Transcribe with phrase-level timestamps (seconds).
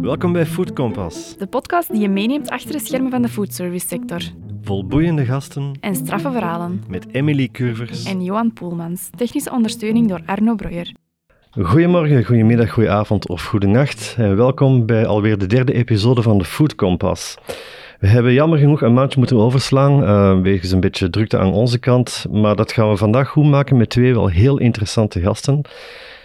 [0.00, 1.36] Welkom bij Food Compass.
[1.36, 4.20] De podcast die je meeneemt achter de schermen van de foodservice sector.
[4.62, 6.82] Vol boeiende gasten En straffe verhalen.
[6.88, 8.04] met Emily Curvers.
[8.04, 9.10] En Johan Poelmans.
[9.16, 10.92] Technische ondersteuning door Arno Breuer.
[11.50, 14.14] Goedemorgen, goedemiddag, goedenavond of goedenacht.
[14.18, 17.36] En welkom bij alweer de derde episode van de Food Compass.
[17.98, 21.78] We hebben jammer genoeg een maandje moeten overslaan, uh, wegens een beetje drukte aan onze
[21.78, 22.26] kant.
[22.30, 25.62] Maar dat gaan we vandaag goed maken met twee wel heel interessante gasten.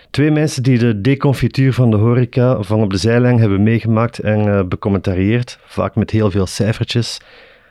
[0.09, 4.47] Twee mensen die de deconfituur van de horeca van op de zijlijn hebben meegemaakt en
[4.47, 7.19] uh, becommentarieerd, vaak met heel veel cijfertjes.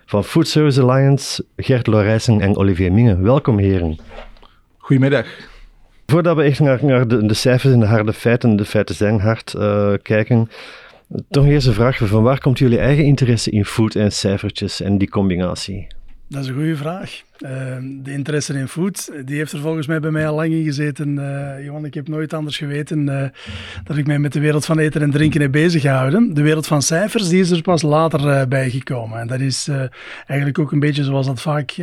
[0.06, 3.20] Van Food Service Alliance, Gert Lorijsen en Olivier Minge.
[3.20, 3.98] Welkom heren.
[4.78, 5.26] Goedemiddag.
[6.06, 9.20] Voordat we echt naar, naar de, de, cijfers en de harde feiten, de feiten zijn
[9.20, 10.48] hard, uh, kijken,
[11.30, 14.98] toch eerst een vraag, van waar komt jullie eigen interesse in food en cijfertjes en
[14.98, 15.86] die combinatie?
[16.28, 17.22] Dat is een goede vraag.
[17.42, 17.50] Uh,
[18.02, 21.16] de interesse in food, die heeft er volgens mij bij mij al lang in gezeten.
[21.16, 23.24] Uh, Johan, ik heb nooit anders geweten uh,
[23.84, 26.34] dat ik mij met de wereld van eten en drinken heb bezig gehouden.
[26.34, 29.20] De wereld van cijfers, die is er pas later bijgekomen.
[29.20, 29.68] En dat is
[30.26, 31.74] eigenlijk ook een beetje zoals dat vaak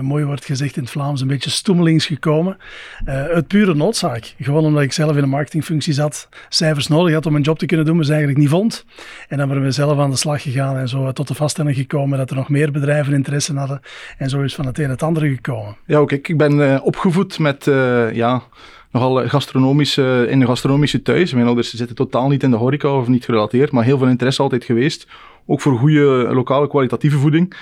[0.00, 2.56] mooi wordt gezegd in het Vlaams, een beetje stoemelings gekomen.
[3.04, 4.34] uit pure noodzaak.
[4.38, 7.66] Gewoon omdat ik zelf in een marketingfunctie zat, cijfers nodig had om een job te
[7.66, 8.84] kunnen doen, maar ze eigenlijk niet vond.
[9.28, 12.18] En dan ben ik zelf aan de slag gegaan en zo tot de vaststelling gekomen
[12.18, 13.80] dat er nog meer bedrijven interesse hadden.
[14.18, 15.76] En zo is van het het andere gekomen.
[15.86, 16.36] Ja, ook ik.
[16.36, 18.42] Ben uh, opgevoed met uh, ja,
[18.90, 21.32] nogal gastronomische, in een gastronomische thuis.
[21.32, 24.42] Mijn ouders zitten totaal niet in de horeca of niet gerelateerd, maar heel veel interesse
[24.42, 25.06] altijd geweest.
[25.46, 27.54] Ook voor goede lokale kwalitatieve voeding.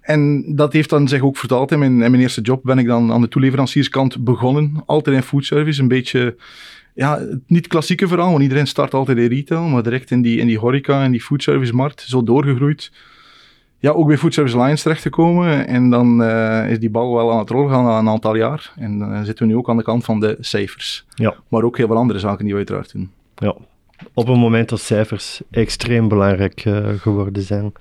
[0.00, 1.72] En dat heeft dan zich ook vertaald.
[1.72, 4.82] In mijn, in mijn eerste job ben ik dan aan de toeleverancierskant begonnen.
[4.86, 5.80] Altijd in foodservice.
[5.82, 6.36] Een beetje
[6.94, 10.46] ja, niet klassieke verhaal, want iedereen start altijd in retail, maar direct in die, in
[10.46, 12.92] die horeca en die foodservice markt zo doorgegroeid
[13.80, 15.66] ja, ook bij Food Service Alliance terechtgekomen.
[15.66, 18.72] En dan uh, is die bal wel aan het rollen gaan een aantal jaar.
[18.76, 21.04] En dan uh, zitten we nu ook aan de kant van de cijfers.
[21.14, 21.34] Ja.
[21.48, 23.10] Maar ook heel veel andere zaken die we uiteraard doen.
[23.34, 23.54] Ja,
[24.14, 27.72] op een moment dat cijfers extreem belangrijk uh, geworden zijn.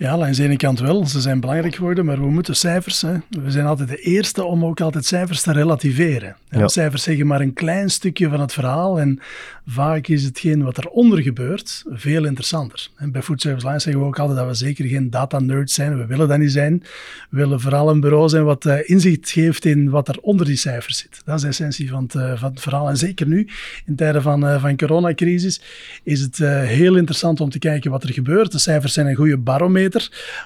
[0.00, 1.06] Ja, langs de ene kant wel.
[1.06, 3.02] Ze zijn belangrijk geworden, maar we moeten cijfers.
[3.02, 3.12] Hè.
[3.28, 6.36] We zijn altijd de eerste om ook altijd cijfers te relativeren.
[6.50, 6.68] Ja.
[6.68, 9.00] Cijfers zeggen maar een klein stukje van het verhaal.
[9.00, 9.20] En
[9.66, 12.88] vaak is hetgeen wat eronder gebeurt veel interessanter.
[12.96, 15.98] En bij Food Service Line zeggen we ook altijd dat we zeker geen data-nerds zijn.
[15.98, 16.82] We willen dat niet zijn.
[17.30, 20.56] We willen vooral een bureau zijn wat uh, inzicht geeft in wat er onder die
[20.56, 21.22] cijfers zit.
[21.24, 22.88] Dat is de essentie van het, uh, van het verhaal.
[22.88, 23.48] En zeker nu,
[23.86, 25.62] in tijden van, uh, van coronacrisis,
[26.02, 26.36] is het
[26.66, 28.52] heel interessant om te kijken wat er gebeurt.
[28.52, 29.89] De cijfers zijn een goede barometer.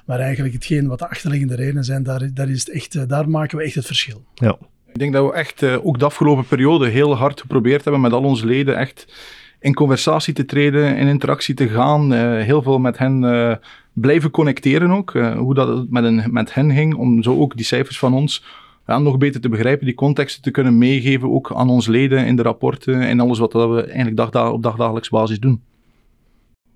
[0.06, 3.58] Maar eigenlijk hetgeen wat de achterliggende redenen zijn, daar, daar, is het echt, daar maken
[3.58, 4.24] we echt het verschil.
[4.34, 4.58] Ja.
[4.92, 8.12] Ik denk dat we echt uh, ook de afgelopen periode heel hard geprobeerd hebben met
[8.12, 9.14] al onze leden echt
[9.60, 13.60] in conversatie te treden, in interactie te gaan, uh, heel veel met hen
[13.92, 17.98] blijven connecteren ook, hoe dat met, een, met hen ging, om zo ook die cijfers
[17.98, 18.44] van ons
[18.86, 22.36] ja, nog beter te begrijpen, die contexten te kunnen meegeven, ook aan onze leden in
[22.36, 25.62] de rapporten en alles wat we eigenlijk dagda op dagdagelijks basis doen.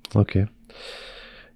[0.09, 0.19] Oké.
[0.19, 0.49] Okay.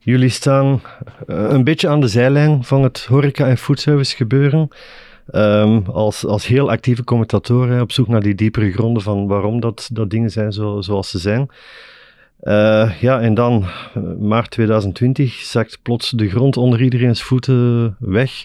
[0.05, 0.83] Jullie staan
[1.27, 4.69] een beetje aan de zijlijn van het horeca- en foodservice gebeuren.
[5.35, 9.89] Um, als, als heel actieve commentatoren op zoek naar die diepere gronden van waarom dat,
[9.93, 11.49] dat dingen zijn zo, zoals ze zijn.
[12.43, 13.65] Uh, ja, en dan
[13.97, 18.45] uh, maart 2020 zakt plots de grond onder iedereen's voeten weg.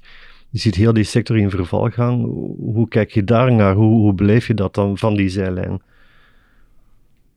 [0.49, 2.13] Je ziet heel die sector in verval gaan.
[2.59, 3.73] Hoe kijk je daar naar?
[3.73, 5.81] Hoe, hoe beleef je dat dan van die zijlijn?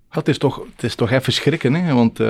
[0.08, 1.94] Het is toch, het is toch even schrikken, hè?
[1.94, 2.20] want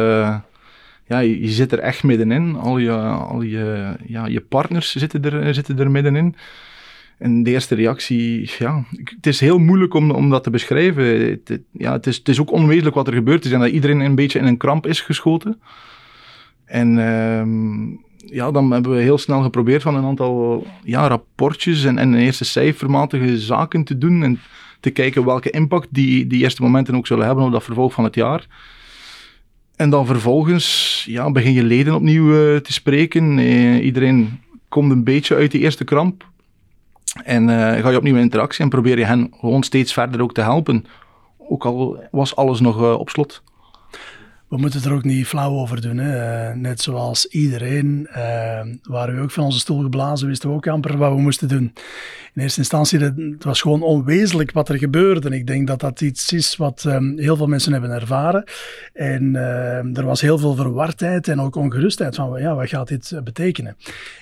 [1.10, 2.56] ja, je, zit er echt middenin.
[2.56, 6.34] Al je, al je, ja, je partners zitten er, zitten er middenin.
[7.18, 11.30] En de eerste reactie, ja, het is heel moeilijk om, om dat te beschrijven.
[11.30, 14.00] Het, ja, het, is, het is ook onwezenlijk wat er gebeurd is en dat iedereen
[14.00, 15.60] een beetje in een kramp is geschoten.
[16.64, 21.98] En um, ja, dan hebben we heel snel geprobeerd van een aantal ja, rapportjes en,
[21.98, 24.40] en eerste cijfermatige zaken te doen en
[24.80, 28.04] te kijken welke impact die, die eerste momenten ook zullen hebben op dat vervolg van
[28.04, 28.46] het jaar.
[29.80, 33.38] En dan vervolgens ja, begin je leden opnieuw uh, te spreken.
[33.38, 36.28] Uh, iedereen komt een beetje uit die eerste kramp.
[37.24, 40.34] En uh, ga je opnieuw in interactie en probeer je hen gewoon steeds verder ook
[40.34, 40.84] te helpen.
[41.38, 43.42] Ook al was alles nog op slot.
[44.48, 45.96] We moeten er ook niet flauw over doen.
[45.96, 46.54] Hè.
[46.54, 48.08] Net zoals iedereen
[48.82, 51.72] waren we ook van onze stoel geblazen, wisten we ook amper wat we moesten doen.
[52.40, 55.36] In eerste instantie, het was gewoon onwezenlijk wat er gebeurde.
[55.36, 58.44] Ik denk dat dat iets is wat um, heel veel mensen hebben ervaren.
[58.92, 59.34] En
[59.94, 63.76] er was heel veel verwardheid en ook ongerustheid van, ja, wat gaat dit betekenen?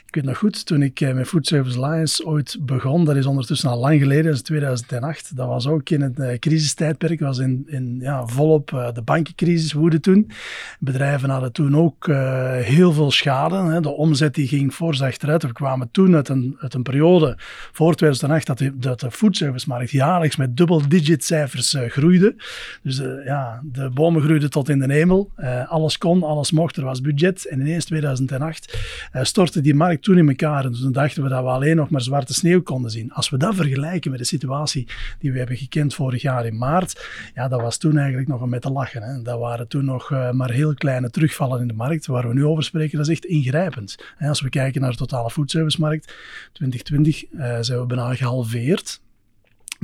[0.09, 3.70] Ik weet nog goed, toen ik met Food Service Alliance ooit begon, dat is ondertussen
[3.70, 5.37] al lang geleden, dat is 2008.
[5.37, 9.73] Dat was ook in het uh, crisistijdperk, was in, in ja, volop uh, de bankencrisis
[9.73, 10.31] woedde toen.
[10.79, 13.56] Bedrijven hadden toen ook uh, heel veel schade.
[13.56, 13.81] Hè.
[13.81, 15.43] De omzet die ging fors achteruit.
[15.43, 17.35] We kwamen toen uit een, uit een periode
[17.73, 22.34] voor 2008 dat de, dat de foodservice-markt jaarlijks met dubbel-digit cijfers uh, groeide.
[22.82, 25.31] Dus uh, ja, de bomen groeiden tot in de hemel.
[25.69, 27.46] alles kon, alles mocht, er was budget.
[27.46, 28.78] En ineens 2008
[29.22, 30.64] stortte die markt toen in elkaar.
[30.64, 33.12] En toen dachten we dat we alleen nog maar zwarte sneeuw konden zien.
[33.12, 34.88] Als we dat vergelijken met de situatie
[35.19, 38.49] die we hebben gekend vorig jaar in maart, ja, dat was toen eigenlijk nog een
[38.49, 39.02] met te lachen.
[39.02, 39.22] Hè.
[39.22, 42.06] Dat waren toen nog maar heel kleine terugvallen in de markt.
[42.06, 43.96] Waar we nu over spreken, dat is echt ingrijpend.
[44.19, 46.14] Als we kijken naar de totale foodservice-markt,
[46.52, 49.00] 2020 uh, zijn we bijna gehalveerd.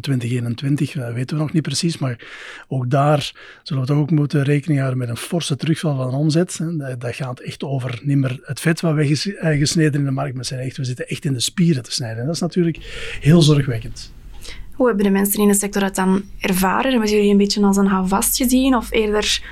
[0.01, 2.27] 2021 uh, weten we nog niet precies, maar
[2.69, 6.59] ook daar zullen we toch ook moeten rekening houden met een forse terugval van omzet.
[6.62, 9.06] Dat, dat, gaat echt over niet meer het vet wat we
[9.59, 12.19] gesneden in de markt, maar zijn echt, we zitten echt in de spieren te snijden.
[12.19, 12.77] En dat is natuurlijk
[13.21, 14.12] heel zorgwekkend.
[14.75, 16.91] Hoe hebben de mensen in de sector dat dan ervaren?
[16.91, 19.43] Hebben jullie een beetje als een houvast gezien of eerder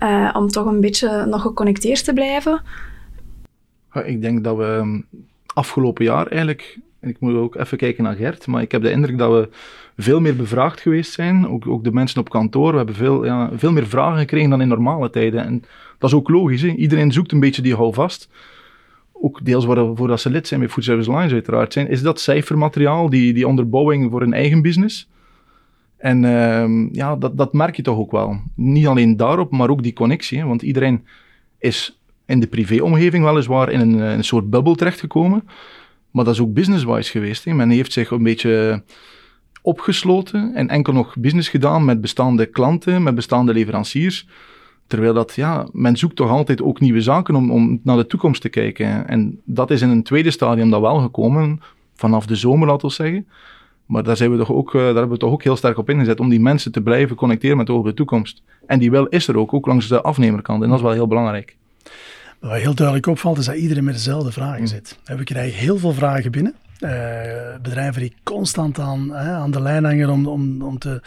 [0.00, 2.62] uh, om toch een beetje nog geconnecteerd te blijven?
[3.92, 5.00] Ja, ik denk dat we ehm,
[5.46, 8.90] afgelopen jaar eigenlijk, en ik moet ook even kijken naar Gert, maar ik heb de
[8.90, 9.48] indruk dat we
[9.96, 11.48] veel meer bevraagd geweest zijn.
[11.48, 14.60] Ook, ook de mensen op kantoor, we hebben veel, ja, veel meer vragen gekregen dan
[14.60, 15.44] in normale tijden.
[15.44, 15.62] En
[15.98, 16.68] dat is ook logisch, hè?
[16.68, 18.28] iedereen zoekt een beetje die houvast
[19.24, 23.10] ook deels waarvoor ze lid zijn bij Food Service Lines uiteraard zijn, is dat cijfermateriaal,
[23.10, 25.08] die, die onderbouwing voor hun eigen business.
[25.96, 28.40] En uh, ja, dat, dat merk je toch ook wel.
[28.54, 30.44] Niet alleen daarop, maar ook die connectie.
[30.44, 31.04] Want iedereen
[31.58, 35.42] is in de privéomgeving weliswaar in een, een soort bubbel terechtgekomen.
[36.14, 37.44] Maar dat is ook business-wise geweest.
[37.44, 37.54] Hè.
[37.54, 38.82] Men heeft zich een beetje
[39.62, 44.28] opgesloten en enkel nog business gedaan met bestaande klanten, met bestaande leveranciers.
[44.86, 48.40] Terwijl dat, ja, men zoekt toch altijd ook nieuwe zaken om, om naar de toekomst
[48.40, 49.08] te kijken.
[49.08, 51.60] En dat is in een tweede stadium dan wel gekomen,
[51.94, 53.26] vanaf de zomer laten we zeggen.
[53.86, 55.90] Maar daar, zijn we toch ook, eh, daar hebben we toch ook heel sterk op
[55.90, 58.42] ingezet om die mensen te blijven connecteren met over de toekomst.
[58.66, 60.62] En die wil is er ook, ook langs de afnemerkant.
[60.62, 61.56] En dat is wel heel belangrijk.
[62.40, 64.66] Wat heel duidelijk opvalt is dat iedereen met dezelfde vragen mm.
[64.66, 64.98] zit.
[65.04, 66.54] We krijgen heel veel vragen binnen.
[66.80, 66.90] Uh,
[67.62, 71.02] bedrijven die constant aan, hè, aan de lijn hangen om, om, om, te,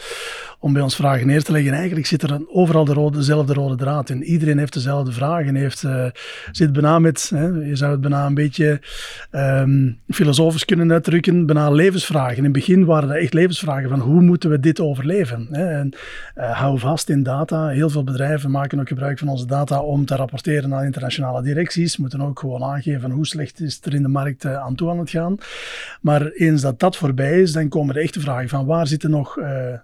[0.60, 1.72] om bij ons vragen neer te leggen.
[1.72, 4.22] eigenlijk zit er overal de rode, dezelfde rode draad in.
[4.22, 5.54] Iedereen heeft dezelfde vragen.
[5.54, 6.06] Heeft, uh,
[6.52, 8.80] zit bijna met, hè, je zou het bijna een beetje
[9.30, 12.36] um, filosofisch kunnen uitdrukken, bijna levensvragen.
[12.36, 15.48] In het begin waren dat echt levensvragen van hoe moeten we dit overleven?
[15.50, 15.66] Hè?
[15.66, 15.92] En
[16.36, 17.68] uh, hou vast in data.
[17.68, 21.96] Heel veel bedrijven maken ook gebruik van onze data om te rapporteren aan internationale directies.
[21.96, 25.10] Moeten ook gewoon aangeven hoe slecht is er in de markt aan toe aan het
[25.10, 25.36] gaan.
[26.00, 29.38] Maar eens dat dat voorbij is, dan komen de echte vragen van waar zitten nog,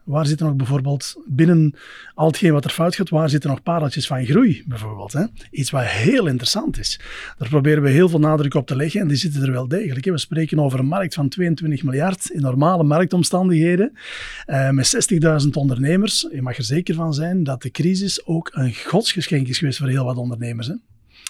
[0.05, 1.75] waar zitten nog bijvoorbeeld binnen
[2.15, 5.13] al hetgeen wat er fout gaat, waar zitten nog pareltjes van groei bijvoorbeeld.
[5.13, 5.25] Hè?
[5.51, 7.01] Iets wat heel interessant is.
[7.39, 10.05] Daar proberen we heel veel nadruk op te leggen en die zitten er wel degelijk.
[10.05, 10.11] Hè?
[10.11, 13.93] We spreken over een markt van 22 miljard in normale marktomstandigheden
[14.47, 15.13] uh, met
[15.45, 16.27] 60.000 ondernemers.
[16.33, 19.89] Je mag er zeker van zijn dat de crisis ook een godsgeschenk is geweest voor
[19.89, 20.67] heel wat ondernemers.
[20.67, 20.75] Hè?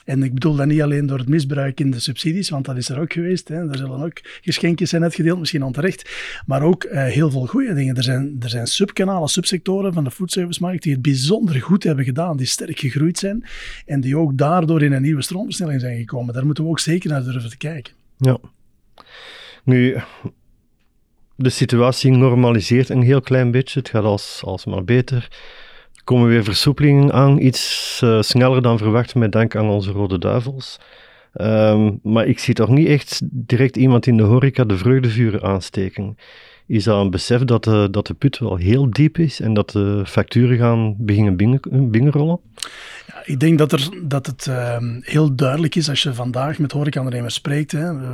[0.05, 2.89] En ik bedoel dat niet alleen door het misbruik in de subsidies, want dat is
[2.89, 3.49] er ook geweest.
[3.49, 3.69] Hè.
[3.71, 6.11] Er zullen ook geschenkjes zijn uitgedeeld, misschien onterecht.
[6.47, 7.97] Maar ook uh, heel veel goede dingen.
[7.97, 12.37] Er zijn, er zijn subkanalen, subsectoren van de foodservice-markt die het bijzonder goed hebben gedaan,
[12.37, 13.45] die sterk gegroeid zijn
[13.87, 16.35] en die ook daardoor in een nieuwe stroomversnelling zijn gekomen.
[16.35, 17.93] Daar moeten we ook zeker naar durven te kijken.
[18.17, 18.39] Ja.
[19.65, 19.97] Nu,
[21.37, 23.79] de situatie normaliseert een heel klein beetje.
[23.79, 25.29] Het gaat als, alsmaar beter
[26.05, 30.81] komen weer versoepelingen aan, iets uh, sneller dan verwacht met dank aan onze Rode Duivels.
[31.41, 36.17] Um, maar ik zie toch niet echt direct iemand in de horeca de vreugdevuren aansteken.
[36.67, 39.71] Is dat een besef dat de, dat de put wel heel diep is en dat
[39.71, 42.41] de facturen gaan beginnen binnen, binnenrollen?
[43.06, 46.73] Ja, ik denk dat, er, dat het uh, heel duidelijk is als je vandaag met
[46.73, 47.73] horecaondernemers spreekt.
[47.73, 48.06] Hè, we,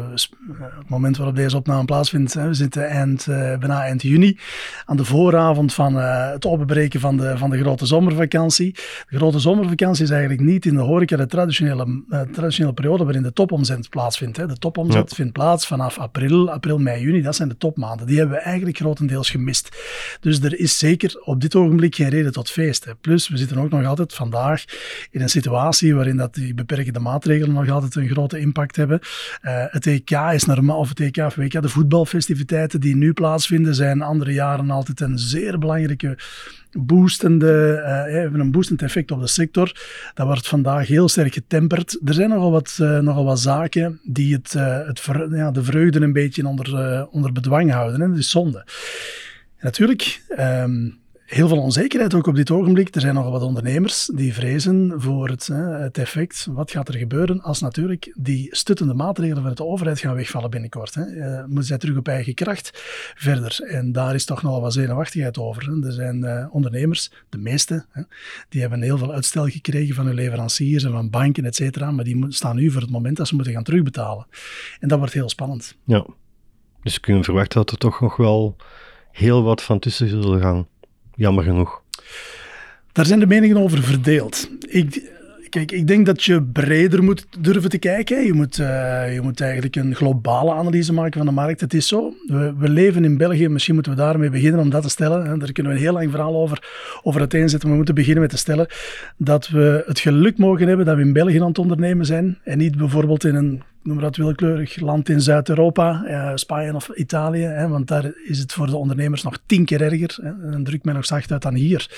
[0.52, 4.38] het moment waarop deze opname plaatsvindt, hè, we zitten eind, uh, bijna eind juni,
[4.85, 8.75] aan de vooravond van uh, het openbreken van de, van de grote zomervakantie.
[9.09, 12.02] De grote zomervakantie is eigenlijk niet in de horeca de traditionele,
[12.33, 14.37] traditionele periode waarin de topomzet plaatsvindt.
[14.37, 14.47] Hè.
[14.47, 15.16] De topomzet ja.
[15.16, 17.23] vindt plaats vanaf april, april, mei, juni.
[17.23, 18.07] Dat zijn de topmaanden.
[18.07, 19.68] Die hebben we eigenlijk grotendeels gemist.
[20.20, 22.85] Dus er is zeker op dit ogenblik geen reden tot feest.
[22.85, 22.94] Hè.
[22.94, 24.64] Plus, we zitten ook nog altijd vandaag
[25.11, 29.00] in een situatie waarin dat die beperkende maatregelen nog altijd een grote impact hebben.
[29.00, 33.75] Uh, het EK is normaal, of het EK of WK, de voetbalfestiviteiten die nu plaatsvinden,
[33.75, 36.18] zijn andere jaren altijd een zeer belangrijke
[36.72, 39.72] boostende, uh, hebben een boostend effect op de sector.
[40.14, 41.98] Dat wordt vandaag heel sterk getemperd.
[42.04, 46.00] Er zijn nogal wat, uh, nogal wat zaken die het, uh, het ja, de vreugde
[46.00, 48.00] een beetje onder, onder bedwang houden.
[48.00, 48.08] Hè?
[48.08, 48.64] Dat is zonde.
[49.60, 50.98] Natuurlijk, um,
[51.30, 52.94] heel veel onzekerheid ook op dit ogenblik.
[52.94, 56.49] Er zijn nogal wat ondernemers die vrezen voor het, het effect.
[56.50, 60.94] Wat gaat er gebeuren als natuurlijk die stuttende maatregelen van de overheid gaan wegvallen binnenkort?
[60.94, 61.06] Hè?
[61.06, 62.70] Uh, moeten zij terug op eigen kracht
[63.16, 63.60] verder?
[63.68, 65.66] En daar is toch nogal wat zenuwachtigheid over.
[65.66, 65.87] Hè?
[65.87, 68.02] Er zijn uh, ondernemers, de meeste, hè,
[68.49, 71.90] die hebben heel veel uitstel gekregen van hun leveranciers en van banken, et cetera.
[71.90, 74.26] Maar die staan nu voor het moment dat ze moeten gaan terugbetalen.
[74.80, 75.76] En dat wordt heel spannend.
[75.84, 76.06] Ja,
[76.82, 78.56] dus we kunnen verwachten dat er toch nog wel
[79.12, 80.66] heel wat van tussen zullen gaan.
[81.20, 81.82] Jammer genoeg.
[82.92, 84.50] Daar zijn de meningen over verdeeld.
[84.68, 85.12] Ik,
[85.48, 88.24] kijk, ik denk dat je breder moet durven te kijken.
[88.24, 91.60] Je moet, uh, je moet eigenlijk een globale analyse maken van de markt.
[91.60, 94.82] Het is zo, we, we, leven in België, misschien moeten we daarmee beginnen om dat
[94.82, 95.38] te stellen.
[95.38, 96.68] Daar kunnen we een heel lang verhaal over,
[97.02, 97.68] over uiteenzetten.
[97.68, 98.66] Maar we moeten beginnen met te stellen
[99.16, 102.38] dat we het geluk mogen hebben dat we in België aan het ondernemen zijn.
[102.44, 106.88] En niet bijvoorbeeld in een noem maar dat willekeurig land in Zuid-Europa, uh, Spanje of
[106.88, 110.18] Italië, hè, want daar is het voor de ondernemers nog tien keer erger.
[110.22, 111.88] Hè, en drukt men nog zacht uit dan hier.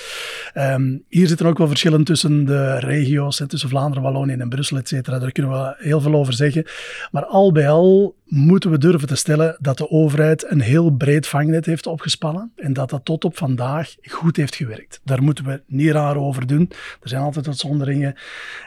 [0.57, 4.77] Um, hier zitten ook wel verschillen tussen de regio's, hè, tussen Vlaanderen, Wallonië en Brussel,
[4.77, 5.19] et cetera.
[5.19, 6.65] Daar kunnen we heel veel over zeggen.
[7.11, 11.27] Maar al bij al moeten we durven te stellen dat de overheid een heel breed
[11.27, 15.01] vangnet heeft opgespannen en dat dat tot op vandaag goed heeft gewerkt.
[15.03, 16.69] Daar moeten we niet raar over doen.
[17.01, 18.15] Er zijn altijd uitzonderingen.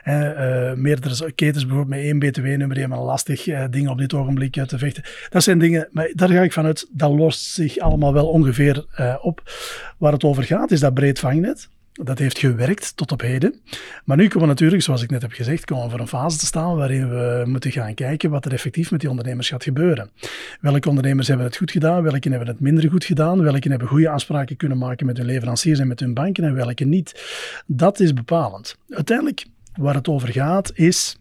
[0.04, 4.78] Uh, meerdere ketens, bijvoorbeeld met één btw-nummer, die lastig uh, ding op dit ogenblik te
[4.78, 5.02] vechten.
[5.28, 8.84] Dat zijn dingen, maar daar ga ik vanuit, dat lost zich allemaal wel ongeveer
[9.20, 9.42] op.
[9.98, 11.68] Waar het over gaat, is dat breed vangnet.
[11.92, 13.60] Dat heeft gewerkt tot op heden.
[14.04, 16.38] Maar nu komen we natuurlijk, zoals ik net heb gezegd, komen we voor een fase
[16.38, 20.10] te staan waarin we moeten gaan kijken wat er effectief met die ondernemers gaat gebeuren.
[20.60, 24.08] Welke ondernemers hebben het goed gedaan, welke hebben het minder goed gedaan, welke hebben goede
[24.08, 27.25] afspraken kunnen maken met hun leveranciers en met hun banken en welke niet.
[27.66, 28.76] Dat is bepalend.
[28.88, 31.18] Uiteindelijk, waar het over gaat, is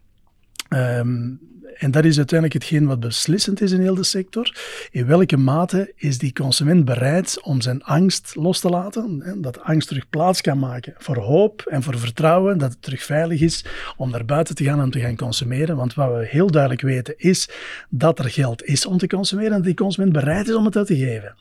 [0.70, 1.40] um,
[1.78, 4.56] en dat is uiteindelijk hetgeen wat beslissend is in heel de sector.
[4.92, 9.36] In welke mate is die consument bereid om zijn angst los te laten?
[9.42, 13.42] Dat angst terug plaats kan maken voor hoop en voor vertrouwen, dat het terug veilig
[13.42, 13.66] is
[13.98, 15.76] om naar buiten te gaan en te gaan consumeren.
[15.76, 17.50] Want wat we heel duidelijk weten is
[17.90, 20.78] dat er geld is om te consumeren en dat die consument bereid is om het
[20.78, 21.36] uit te geven.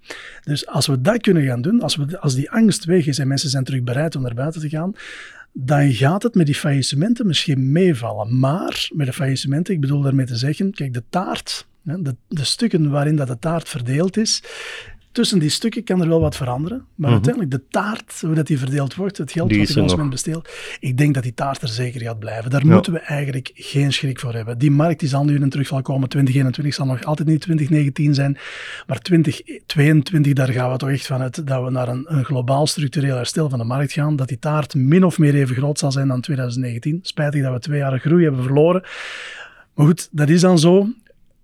[0.45, 3.29] Dus als we dat kunnen gaan doen, als, we, als die angst weg is en
[3.29, 4.95] mensen zijn terug bereid om naar buiten te gaan,
[5.57, 8.39] dan gaat het met die faillissementen misschien meevallen.
[8.39, 12.91] Maar met de faillissementen, ik bedoel daarmee te zeggen, kijk, de taart, de, de stukken
[12.91, 14.43] waarin dat de taart verdeeld is,
[15.15, 16.79] tussen die stukken kan er wel wat veranderen.
[16.79, 17.13] Maar mhm.
[17.13, 20.49] uiteindelijk de taart, hoe dat die verdeeld wordt, het geld wat de consument besteelt,
[20.81, 22.51] ik denk dat die taart er zeker gaat blijven.
[22.51, 24.59] Daar moeten we eigenlijk geen schrik voor hebben.
[24.59, 26.09] Die markt die zal nu in een terugval komen.
[26.09, 28.39] 2021 zal nog altijd niet 2019 zijn.
[28.87, 33.17] Maar 2022, daar gaan we toch echt vanuit dat we naar een, een globaal structureel
[33.17, 34.17] herstel van de markt gaan.
[34.17, 36.99] Dat die taart min of meer even groot zal zijn dan 2019.
[37.03, 38.83] Spijtig dat we twee jaar groei hebben verloren.
[39.75, 40.89] Maar goed, dat is dan zo.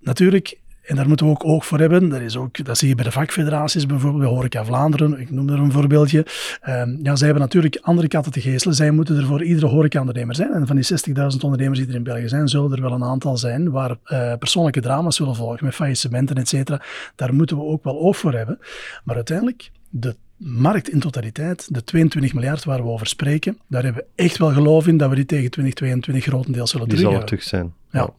[0.01, 0.59] Natuurlijk,
[0.91, 2.09] en daar moeten we ook oog voor hebben.
[2.09, 5.49] Dat, is ook, dat zie je bij de vakfederaties bijvoorbeeld, bij Horeca Vlaanderen, ik noem
[5.49, 6.27] er een voorbeeldje.
[6.69, 8.77] Um, ja, zij hebben natuurlijk andere katten te geestelen.
[8.77, 10.53] Zij moeten er voor iedere horeca-ondernemer zijn.
[10.53, 13.37] En van die 60.000 ondernemers die er in België zijn, zullen er wel een aantal
[13.37, 16.83] zijn waar uh, persoonlijke drama's zullen volgen met faillissementen, et cetera.
[17.15, 18.59] Daar moeten we ook wel oog voor hebben.
[19.05, 24.03] Maar uiteindelijk, de markt in totaliteit, de 22 miljard waar we over spreken, daar hebben
[24.03, 27.25] we echt wel geloof in dat we die tegen 2022 grotendeels zullen terug Die zal
[27.25, 27.75] terug zijn.
[27.91, 28.11] ja.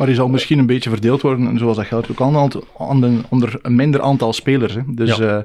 [0.00, 2.50] Maar die zal misschien een beetje verdeeld worden, zoals dat geldt ook al,
[3.28, 4.74] onder een minder aantal spelers.
[4.74, 4.80] Hè.
[4.86, 5.38] Dus eh,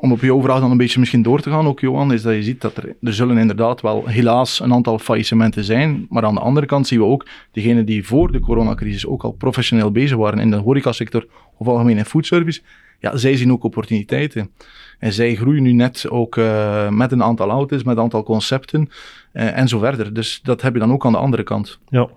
[0.00, 2.34] om op jouw vraag dan een beetje misschien door te gaan, ook Johan, is dat
[2.34, 6.06] je ziet dat er, er zullen inderdaad wel helaas een aantal faillissementen zijn.
[6.08, 9.32] Maar aan de andere kant zien we ook degenen die voor de coronacrisis ook al
[9.32, 12.60] professioneel bezig waren in de horecasector of algemeen in foodservice,
[12.98, 14.50] ja, zij zien ook opportuniteiten.
[14.98, 18.88] En zij groeien nu net ook uh, met een aantal auto's, met een aantal concepten
[19.32, 20.14] uh, en zo verder.
[20.14, 21.78] Dus dat heb je dan ook aan de andere kant.
[21.88, 22.08] Ja.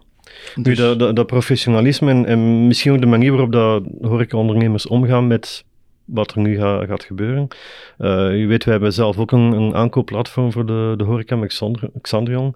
[0.56, 0.80] Dus...
[0.80, 5.65] Nu, dat, dat, professionalisme en, misschien ook de manier waarop dat horecaondernemers omgaan met
[6.06, 7.48] wat er nu ga, gaat gebeuren.
[8.00, 11.62] Uh, je weet, wij hebben zelf ook een, een aankoopplatform voor de, de horeca met
[12.01, 12.56] Xandrion,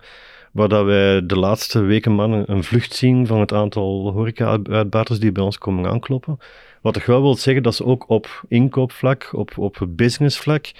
[0.51, 5.31] waar dat wij de laatste weken maanden een vlucht zien van het aantal horeca-uitbaters die
[5.31, 6.37] bij ons komen aankloppen.
[6.81, 10.71] Wat ik wel wil zeggen, dat ze ook op inkoopvlak, op, op businessvlak,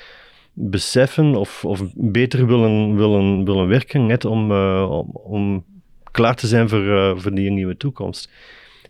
[0.53, 5.63] beseffen of, of beter willen, willen, willen werken, net om, uh, om, om
[6.11, 8.29] klaar te zijn voor, uh, voor die nieuwe toekomst.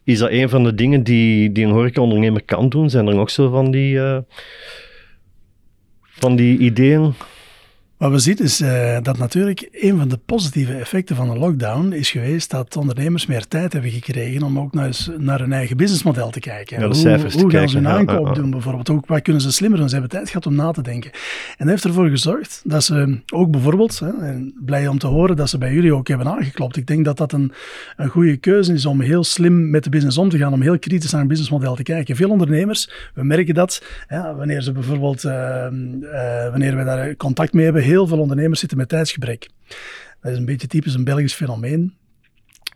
[0.04, 2.90] Is dat een van de dingen die, die een horecaondernemer kan doen?
[2.90, 4.18] Zijn er nog zo van die, uh,
[6.02, 7.14] van die ideeën?
[7.98, 11.92] Wat we zien is uh, dat natuurlijk een van de positieve effecten van de lockdown
[11.92, 16.30] is geweest dat ondernemers meer tijd hebben gekregen om ook naar, naar hun eigen businessmodel
[16.30, 16.84] te kijken.
[16.84, 18.90] Hoe, hoe gaan ze hun aankoop ja, doen bijvoorbeeld?
[18.90, 19.88] Ook wat kunnen ze slimmer doen?
[19.88, 21.12] Ze hebben tijd gehad om na te denken.
[21.12, 25.36] En dat heeft ervoor gezorgd dat ze ook bijvoorbeeld, hè, en blij om te horen
[25.36, 26.78] dat ze bij jullie ook hebben aangeklopt.
[26.78, 27.52] Ik denk dat dat een,
[27.96, 30.80] een goede keuze is om heel slim met de business om te gaan, om heel
[30.80, 32.16] kritisch naar een businessmodel te kijken.
[32.16, 33.84] Veel ondernemers, we merken dat,
[34.38, 38.78] wanneer ze bijvoorbeeld, uh, uh, wanneer we daar contact mee hebben, heel veel ondernemers zitten
[38.78, 39.50] met tijdsgebrek.
[40.22, 41.94] Dat is een beetje typisch een Belgisch fenomeen.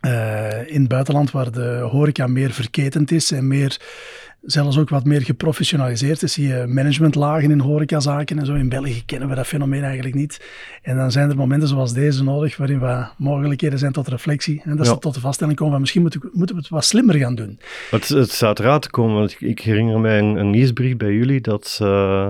[0.06, 3.80] Uh, in het buitenland, waar de horeca meer verketend is en meer,
[4.42, 8.54] zelfs ook wat meer geprofessionaliseerd is, zie je managementlagen in horecazaken en zo.
[8.54, 10.46] In België kennen we dat fenomeen eigenlijk niet.
[10.82, 14.60] En dan zijn er momenten zoals deze nodig, waarin we mogelijkheden zijn tot reflectie.
[14.64, 14.92] En dat ja.
[14.92, 17.58] ze tot de vaststelling komen van misschien moeten, moeten we het wat slimmer gaan doen.
[17.90, 21.12] Het, het staat eruit te komen, want ik, ik herinner mij een, een nieuwsbrief bij
[21.12, 21.78] jullie dat...
[21.82, 22.28] Uh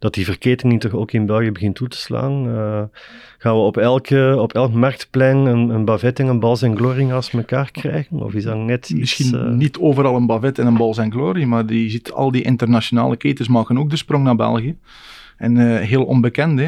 [0.00, 2.46] dat die verketening toch ook in België begint toe te slaan.
[2.48, 2.82] Uh,
[3.38, 7.02] gaan we op, elke, op elk marktplein een, een Bavet en een Bals en Glory
[7.02, 8.20] naast elkaar krijgen?
[8.20, 9.00] Of is dat net iets...
[9.00, 9.50] Misschien uh...
[9.50, 13.16] niet overal een Bavet en een Bals en Glory, maar je ziet al die internationale
[13.16, 14.76] ketens maken ook de sprong naar België.
[15.36, 16.64] En uh, heel onbekende,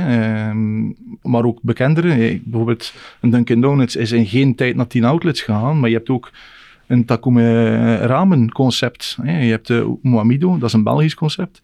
[1.22, 2.40] maar ook bekendere.
[2.44, 6.10] Bijvoorbeeld een Dunkin' Donuts is in geen tijd naar 10 outlets gegaan, maar je hebt
[6.10, 6.30] ook
[6.86, 7.42] een Takumi
[7.96, 9.18] Ramen concept.
[9.24, 11.62] Je hebt de Moamido, dat is een Belgisch concept.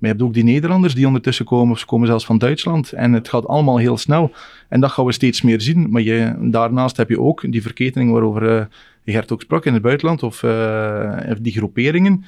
[0.00, 2.92] Maar je hebt ook die Nederlanders die ondertussen komen, of ze komen zelfs van Duitsland.
[2.92, 4.32] En het gaat allemaal heel snel.
[4.68, 5.90] En dat gaan we steeds meer zien.
[5.90, 8.64] Maar je, daarnaast heb je ook die verketening waarover uh,
[9.04, 12.24] Gert ook sprak in het buitenland, of uh, die groeperingen.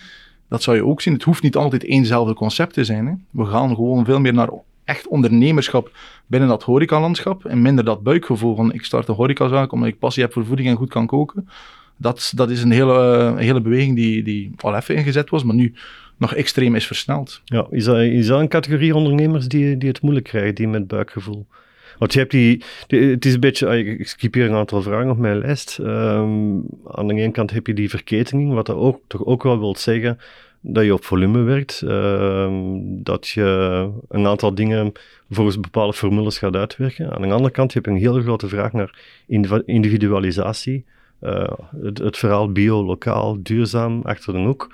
[0.49, 1.13] Dat zou je ook zien.
[1.13, 3.07] Het hoeft niet altijd éénzelfde concept te zijn.
[3.07, 3.13] Hè.
[3.31, 4.51] We gaan gewoon veel meer naar
[4.85, 5.91] echt ondernemerschap
[6.27, 10.23] binnen dat horecalandschap en minder dat buikgevoel van ik start een horecazaak omdat ik passie
[10.23, 11.49] heb voor voeding en goed kan koken.
[11.97, 15.75] Dat, dat is een hele, hele beweging die, die al even ingezet was, maar nu
[16.23, 17.41] nog extreem is versneld.
[17.45, 20.87] Ja, is dat, is dat een categorie ondernemers die, die het moeilijk krijgen, die met
[20.87, 21.47] buikgevoel?
[21.99, 25.11] Want je hebt die, het is een beetje, ah, ik skip hier een aantal vragen
[25.11, 25.79] op mijn lijst.
[25.79, 29.59] Um, aan de ene kant heb je die verketening, wat dat ook, toch ook wel
[29.59, 30.19] wil zeggen
[30.61, 34.93] dat je op volume werkt, um, dat je een aantal dingen
[35.31, 37.13] volgens bepaalde formules gaat uitwerken.
[37.13, 38.99] Aan de andere kant heb je een hele grote vraag naar
[39.65, 40.85] individualisatie.
[41.23, 41.53] Uh,
[41.83, 44.71] het, het, verhaal bio, lokaal, duurzaam, achter de hoek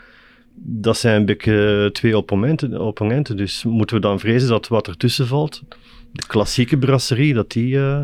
[0.60, 3.36] dat zijn een beetje twee opponenten, opponenten.
[3.36, 5.62] Dus moeten we dan vrezen dat wat ertussen valt,
[6.12, 8.00] de klassieke brasserie, dat die uh,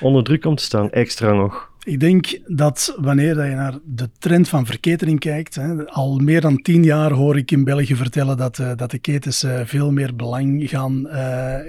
[0.00, 1.70] onder druk komt te staan, extra nog?
[1.82, 6.62] Ik denk dat wanneer je naar de trend van verketening kijkt, hè, al meer dan
[6.62, 10.16] tien jaar hoor ik in België vertellen dat, uh, dat de ketens uh, veel meer
[10.16, 11.06] belang gaan,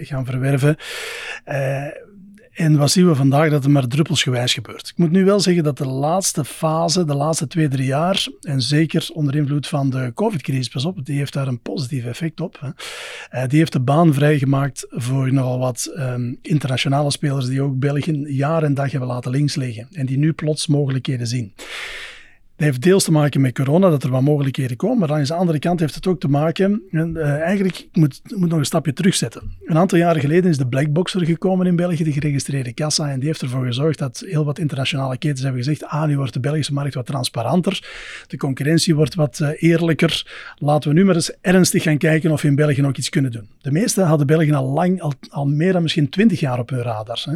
[0.02, 0.78] gaan verwerven.
[2.60, 3.50] En wat zien we vandaag?
[3.50, 4.88] Dat het maar druppelsgewijs gebeurt.
[4.88, 8.62] Ik moet nu wel zeggen dat de laatste fase, de laatste twee, drie jaar, en
[8.62, 12.60] zeker onder invloed van de COVID-crisis, pas op, die heeft daar een positief effect op.
[12.60, 12.68] Hè.
[12.68, 18.24] Uh, die heeft de baan vrijgemaakt voor nogal wat um, internationale spelers die ook België
[18.28, 19.88] jaar en dag hebben laten links liggen.
[19.92, 21.54] En die nu plots mogelijkheden zien.
[22.60, 25.00] Dat heeft deels te maken met corona, dat er wat mogelijkheden komen.
[25.00, 26.82] Maar aan de andere kant heeft het ook te maken.
[26.92, 29.42] Uh, eigenlijk, ik moet, moet nog een stapje terugzetten.
[29.66, 33.10] Een aantal jaren geleden is de Blackboxer gekomen in België, de geregistreerde kassa.
[33.10, 36.34] En die heeft ervoor gezorgd dat heel wat internationale ketens hebben gezegd: ah, nu wordt
[36.34, 37.84] de Belgische markt wat transparanter.
[38.28, 40.28] De concurrentie wordt wat uh, eerlijker.
[40.58, 43.32] Laten we nu maar eens ernstig gaan kijken of we in België ook iets kunnen
[43.32, 43.50] doen.
[43.62, 47.26] De meeste hadden België al lang, al, meer dan misschien twintig jaar op hun radars.
[47.26, 47.34] Hè.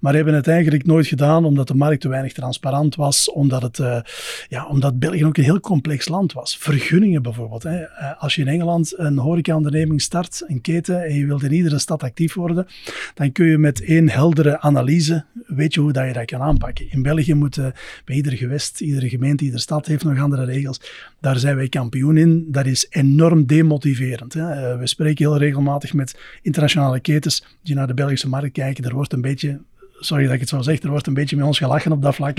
[0.00, 3.78] Maar hebben het eigenlijk nooit gedaan omdat de markt te weinig transparant was, omdat het.
[3.78, 4.00] Uh,
[4.48, 6.56] ja, omdat België ook een heel complex land was.
[6.56, 7.62] Vergunningen bijvoorbeeld.
[7.62, 7.78] Hè.
[7.80, 11.78] Eh, als je in Engeland een horecaonderneming start, een keten, en je wilt in iedere
[11.78, 12.66] stad actief worden,
[13.14, 16.90] dan kun je met één heldere analyse, weet je hoe dat je dat kan aanpakken.
[16.90, 17.72] In België moeten
[18.04, 20.80] bij ieder gewest, iedere gemeente, iedere stad heeft nog andere regels.
[21.20, 22.46] Daar zijn wij kampioen in.
[22.48, 24.32] Dat is enorm demotiverend.
[24.34, 24.50] Hè.
[24.50, 28.84] Eh, we spreken heel regelmatig met internationale ketens die naar de Belgische markt kijken.
[28.84, 29.60] Er wordt een beetje
[30.00, 32.14] sorry dat ik het zo zeg, er wordt een beetje met ons gelachen op dat
[32.14, 32.38] vlak.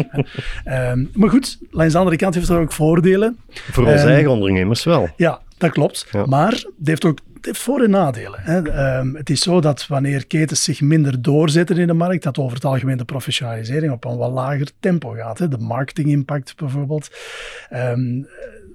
[0.65, 3.37] um, maar goed, langs de andere kant heeft het ook voordelen.
[3.49, 5.09] Voor onze um, eigen ondernemers wel.
[5.15, 6.07] Ja, dat klopt.
[6.11, 6.25] Ja.
[6.25, 8.39] Maar het heeft ook het heeft voor- en nadelen.
[8.41, 8.97] Hè.
[8.99, 12.55] Um, het is zo dat wanneer ketens zich minder doorzetten in de markt, dat over
[12.55, 15.37] het algemeen de professionalisering op een wat lager tempo gaat.
[15.37, 15.47] Hè.
[15.47, 17.09] De marketingimpact bijvoorbeeld.
[17.73, 18.27] Um,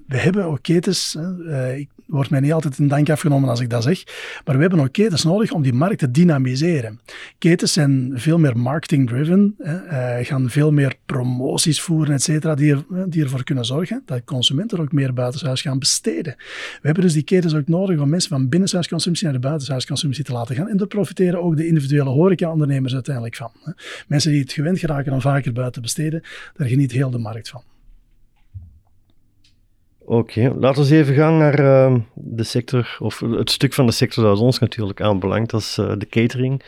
[0.07, 3.83] we hebben ketens, uh, ik wordt mij niet altijd in dank afgenomen als ik dat
[3.83, 4.03] zeg,
[4.45, 6.99] maar we hebben ook ketens nodig om die markt te dynamiseren.
[7.37, 13.09] Ketens zijn veel meer marketing-driven, uh, gaan veel meer promoties voeren, et cetera, die, er,
[13.09, 16.35] die ervoor kunnen zorgen dat consumenten ook meer buitenshuis gaan besteden.
[16.81, 20.31] We hebben dus die ketens ook nodig om mensen van binnenshuisconsumptie naar de buitenshuisconsumptie te
[20.31, 20.67] laten gaan.
[20.67, 23.51] En daar profiteren ook de individuele horeca-ondernemers uiteindelijk van.
[24.07, 26.21] Mensen die het gewend geraken om vaker buiten besteden,
[26.55, 27.61] daar geniet heel de markt van.
[30.09, 34.23] Oké, laten we even gaan naar uh, de sector, of het stuk van de sector
[34.23, 36.63] dat ons natuurlijk aanbelangt, dat is uh, de catering.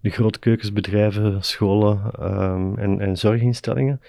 [0.00, 4.00] de grote keukensbedrijven, scholen ehm, en, en zorginstellingen.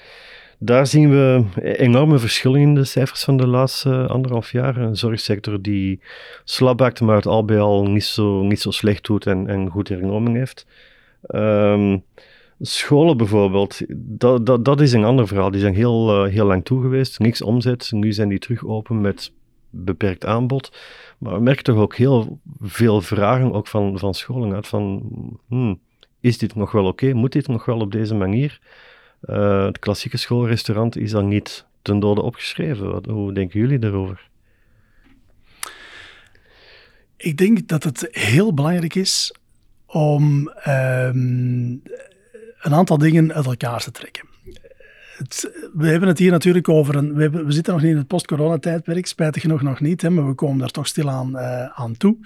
[0.57, 4.77] Daar zien we enorme verschillen in de cijfers van de laatste anderhalf jaar.
[4.77, 6.01] Een zorgsector die
[6.43, 9.89] slap maar het al bij al niet zo, niet zo slecht doet en, en goed
[9.89, 10.65] hernomen heeft.
[11.27, 12.03] Um,
[12.59, 15.51] scholen bijvoorbeeld, dat, dat, dat is een ander verhaal.
[15.51, 17.91] Die zijn heel, uh, heel lang toegeweest, niks omzet.
[17.91, 19.31] Nu zijn die terug open met
[19.69, 20.77] beperkt aanbod.
[21.17, 25.03] Maar we merken toch ook heel veel vragen ook van, van scholen uit van...
[25.47, 25.79] Hmm,
[26.19, 27.13] is dit nog wel oké?
[27.13, 28.59] Moet dit nog wel op deze manier?
[29.23, 32.91] Uh, het klassieke schoolrestaurant is dan niet ten dode opgeschreven.
[32.91, 34.29] Wat, hoe denken jullie daarover?
[37.17, 39.35] Ik denk dat het heel belangrijk is
[39.85, 41.81] om um,
[42.63, 44.31] een aantal dingen uit elkaar te trekken
[45.73, 47.13] we hebben het hier natuurlijk over een.
[47.13, 50.33] We, we zitten nog niet in het post-corona-tijdperk, spijtig genoeg nog niet, hè, maar we
[50.33, 52.17] komen daar toch stilaan uh, aan toe.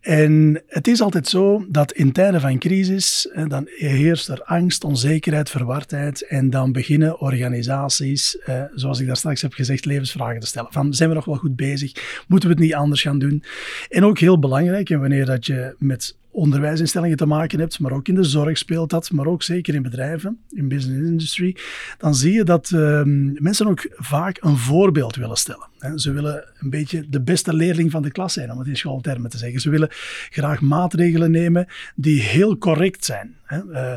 [0.00, 4.84] En het is altijd zo dat in tijden van crisis, hè, dan heerst er angst,
[4.84, 6.26] onzekerheid, verwardheid.
[6.26, 10.72] En dan beginnen organisaties, uh, zoals ik daar straks heb gezegd, levensvragen te stellen.
[10.72, 11.92] Van zijn we nog wel goed bezig?
[12.28, 13.44] Moeten we het niet anders gaan doen?
[13.88, 18.08] En ook heel belangrijk, en wanneer dat je met onderwijsinstellingen te maken hebt, maar ook
[18.08, 21.56] in de zorg speelt dat, maar ook zeker in bedrijven, in business industry,
[21.98, 23.02] dan zie je dat uh,
[23.34, 25.70] mensen ook vaak een voorbeeld willen stellen.
[25.96, 29.30] Ze willen een beetje de beste leerling van de klas zijn, om het in schooltermen
[29.30, 29.60] te zeggen.
[29.60, 29.88] Ze willen
[30.30, 33.36] graag maatregelen nemen die heel correct zijn.
[33.52, 33.92] Uh,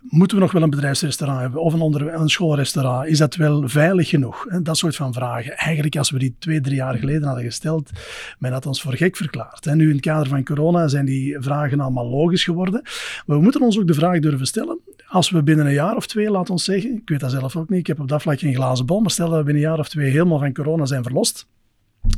[0.00, 3.06] moeten we nog wel een bedrijfsrestaurant hebben of een, een schoolrestaurant?
[3.06, 4.46] Is dat wel veilig genoeg?
[4.62, 5.56] Dat soort van vragen.
[5.56, 7.90] Eigenlijk, als we die twee, drie jaar geleden hadden gesteld,
[8.38, 9.74] men had ons voor gek verklaard.
[9.74, 12.80] Nu, in het kader van corona zijn die vragen allemaal logisch geworden.
[13.26, 14.78] Maar we moeten ons ook de vraag durven stellen.
[15.06, 17.68] Als we binnen een jaar of twee, laat ons zeggen, ik weet dat zelf ook
[17.68, 19.68] niet, ik heb op dat vlak geen glazen bol, maar stel dat we binnen een
[19.68, 21.02] jaar of twee helemaal van corona zijn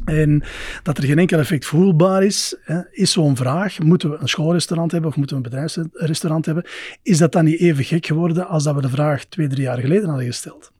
[0.04, 0.42] en
[0.82, 3.78] dat er geen enkel effect voelbaar is, hè, is zo'n vraag.
[3.78, 6.64] Moeten we een schoolrestaurant hebben of moeten we een bedrijfsrestaurant hebben?
[7.02, 9.78] Is dat dan niet even gek geworden als dat we de vraag twee, drie jaar
[9.78, 10.72] geleden hadden gesteld?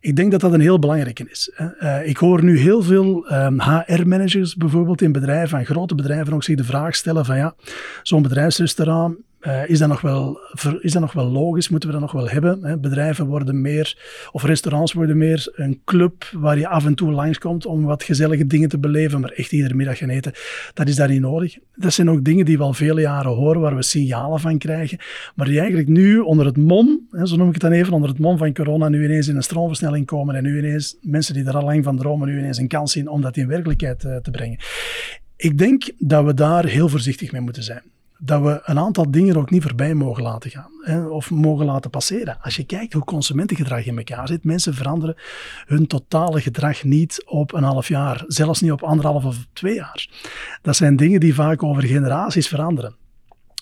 [0.00, 1.52] Ik denk dat dat een heel belangrijke is.
[1.80, 6.32] Uh, ik hoor nu heel veel um, ehm, HR-managers bijvoorbeeld in bedrijven, van grote bedrijven
[6.32, 7.54] ook zich de vraag stellen van ja,
[8.02, 10.38] zo'n bedrijfsrestaurant, uh, is, dat nog wel,
[10.80, 11.68] is nog wel logisch?
[11.68, 12.64] Moeten we dat nog wel hebben?
[12.64, 12.78] Hè?
[12.78, 13.98] Bedrijven worden meer,
[14.32, 18.46] of restaurants worden meer een club waar je af en toe langskomt om wat gezellige
[18.46, 20.32] dingen te beleven, maar echt iedere middag gaan eten,
[20.74, 21.58] dat is daar niet nodig.
[21.74, 24.98] Dat zijn ook dingen die we al vele jaren horen, waar we signalen van krijgen,
[25.34, 28.08] maar die eigenlijk nu onder het mom, hè, zo noem ik het dan even, onder
[28.08, 31.44] het mom van corona, nu ineens in een stroomversnelling komen en nu ineens mensen die
[31.44, 34.16] er al lang van dromen, nu ineens een kans zien om dat in werkelijkheid uh,
[34.16, 34.58] te brengen.
[35.36, 37.82] Ik denk dat we daar heel voorzichtig mee moeten zijn
[38.18, 41.90] dat we een aantal dingen ook niet voorbij mogen laten gaan hè, of mogen laten
[41.90, 42.38] passeren.
[42.40, 45.16] Als je kijkt hoe consumentengedrag in elkaar zit, mensen veranderen
[45.66, 50.08] hun totale gedrag niet op een half jaar, zelfs niet op anderhalf of twee jaar.
[50.62, 52.96] Dat zijn dingen die vaak over generaties veranderen.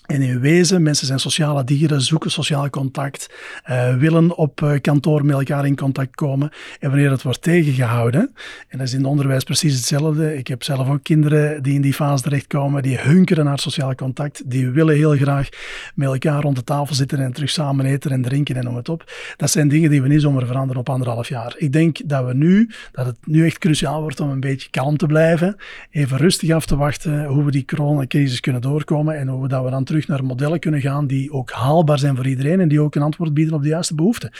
[0.07, 3.29] En in wezen, mensen zijn sociale dieren, zoeken sociaal contact,
[3.69, 6.49] uh, willen op uh, kantoor met elkaar in contact komen.
[6.79, 8.33] En wanneer dat wordt tegengehouden,
[8.67, 10.37] en dat is in het onderwijs precies hetzelfde.
[10.37, 14.41] Ik heb zelf ook kinderen die in die fase terechtkomen, die hunkeren naar sociaal contact,
[14.45, 15.49] die willen heel graag
[15.95, 18.89] met elkaar rond de tafel zitten en terug samen eten en drinken en noem het
[18.89, 19.11] op.
[19.37, 21.55] Dat zijn dingen die we niet zomaar veranderen op anderhalf jaar.
[21.57, 24.97] Ik denk dat we nu, dat het nu echt cruciaal wordt om een beetje kalm
[24.97, 25.55] te blijven,
[25.91, 29.63] even rustig af te wachten hoe we die coronacrisis kunnen doorkomen en hoe we dat
[29.63, 32.67] we dan terug terug naar modellen kunnen gaan die ook haalbaar zijn voor iedereen en
[32.67, 34.31] die ook een antwoord bieden op de juiste behoeften.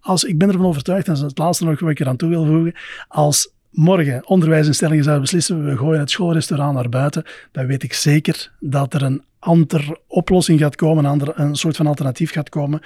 [0.00, 2.28] Als, ik ben ervan overtuigd, en dat is het laatste nog wat ik eraan toe
[2.28, 2.74] wil voegen,
[3.08, 8.52] als morgen onderwijsinstellingen zouden beslissen, we gooien het schoolrestaurant naar buiten, dan weet ik zeker
[8.60, 12.80] dat er een andere oplossing gaat komen, een, andere, een soort van alternatief gaat komen,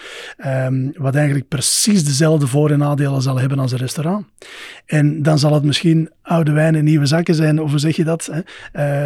[0.46, 4.26] um, wat eigenlijk precies dezelfde voor- en nadelen zal hebben als een restaurant.
[4.86, 8.04] En dan zal het misschien oude wijn in nieuwe zakken zijn, of hoe zeg je
[8.04, 8.30] dat?
[8.32, 8.40] Hè?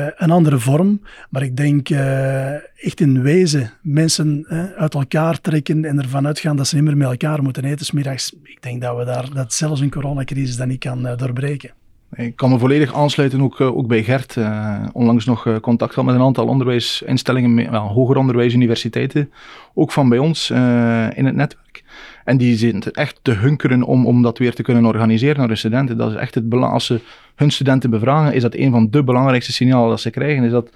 [0.06, 5.84] Uh, een andere vorm, maar ik denk uh, echt in wezen mensen uit elkaar trekken
[5.84, 8.34] en ervan uitgaan dat ze niet meer met elkaar moeten eten smiddags.
[8.42, 11.70] Ik denk dat we daar, dat zelfs een coronacrisis dat niet kan doorbreken.
[12.16, 14.36] Ik kan me volledig aansluiten, ook, eh, ook bij Gert.
[14.36, 19.30] Uh, onlangs nog uh, contact gehad met een aantal onderwijsinstellingen, well, hoger onderwijs, universiteiten,
[19.74, 21.84] ook van bij ons in het netwerk.
[22.24, 25.56] En die zitten echt te hunkeren om, om dat weer te kunnen organiseren naar de
[25.56, 25.96] studenten.
[25.96, 26.72] Dat is echt het belang.
[26.72, 27.00] Als ze
[27.34, 30.70] hun studenten bevragen, is dat een van de belangrijkste signalen dat ze krijgen, is dat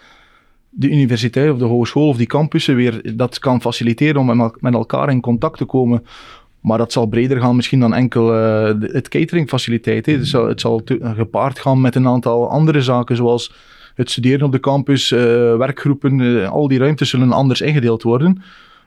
[0.70, 5.10] de universiteit of de hogeschool of die campussen weer dat kan faciliteren om met elkaar
[5.10, 6.04] in contact te komen
[6.60, 10.06] maar dat zal breder gaan misschien dan enkel uh, het cateringfaciliteit.
[10.06, 13.52] Het zal, het zal gepaard gaan met een aantal andere zaken, zoals
[13.94, 15.20] het studeren op de campus, uh,
[15.56, 18.42] werkgroepen, uh, al die ruimtes zullen anders ingedeeld worden.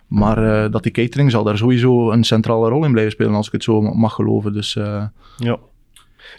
[0.08, 3.52] Maar dat die catering zal daar sowieso een centrale rol in blijven spelen, als ik
[3.52, 4.54] het zo mag geloven.
[4.54, 4.74] Dus,
[5.38, 5.60] ja.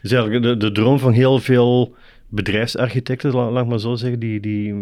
[0.02, 1.94] Dus eigenlijk de, de droom van heel veel
[2.28, 4.74] bedrijfsarchitecten, laat, maar zo zeggen, die, die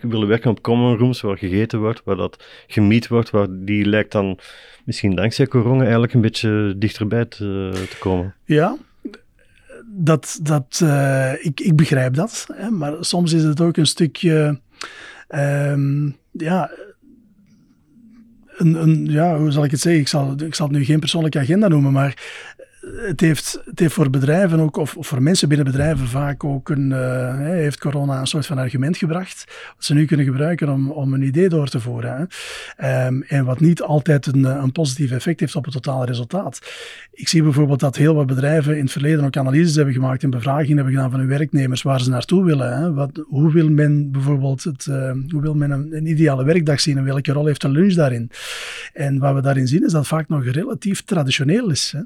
[0.00, 4.12] willen werken op common rooms waar gegeten wordt, waar dat gemiet wordt, waar die lijkt
[4.12, 4.38] dan
[4.84, 8.34] misschien dankzij corona eigenlijk een beetje dichterbij te, te komen.
[8.44, 8.76] Ja,
[9.86, 14.60] dat, dat, uh, ik, ik begrijp dat, hè, maar soms is het ook een stukje,
[15.28, 16.70] um, ja,
[18.56, 20.00] een, een, ja, hoe zal ik het zeggen?
[20.00, 22.16] Ik zal, ik zal het nu geen persoonlijke agenda noemen, maar
[23.06, 27.78] het heeft, voor bedrijven ook, of, voor mensen binnen bedrijven vaak ook een, uh, heeft
[27.78, 29.44] corona een soort van argument gebracht,
[29.74, 32.28] wat ze nu kunnen gebruiken om, om een idee door te voeren.
[32.84, 36.58] Um, en wat niet altijd een, een positief effect heeft op het totale resultaat.
[37.12, 40.30] Ik zie bijvoorbeeld dat heel wat bedrijven in het verleden ook analyses hebben gemaakt en
[40.30, 42.78] bevragingen hebben gedaan van hun werknemers waar ze naartoe willen.
[42.78, 42.92] Hè.
[42.92, 47.04] Wat, hoe wil men bijvoorbeeld het, uh, hoe wil men een, ideale werkdag zien en
[47.04, 48.30] welke rol heeft een lunch daarin?
[48.92, 51.94] En wat we daarin zien is dat vaak nog relatief traditioneel is.
[51.96, 52.00] Hè.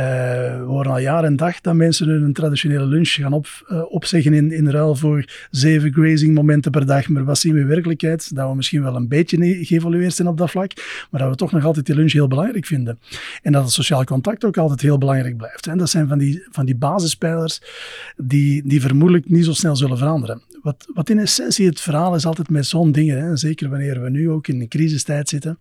[0.00, 0.19] Uh,
[0.58, 4.32] we horen al jaar en dag dat mensen hun traditionele lunch gaan op, uh, opzeggen
[4.32, 7.08] in, in ruil voor zeven grazing momenten per dag.
[7.08, 8.34] Maar wat zien we in werkelijkheid?
[8.34, 10.72] Dat we misschien wel een beetje geëvolueerd zijn op dat vlak,
[11.10, 12.98] maar dat we toch nog altijd die lunch heel belangrijk vinden.
[13.42, 15.66] En dat het sociaal contact ook altijd heel belangrijk blijft.
[15.66, 17.62] En dat zijn van die, van die basispijlers
[18.16, 20.42] die, die vermoedelijk niet zo snel zullen veranderen.
[20.62, 24.10] Wat, wat in essentie het verhaal is altijd met zo'n dingen, hè, zeker wanneer we
[24.10, 25.58] nu ook in een crisistijd zitten,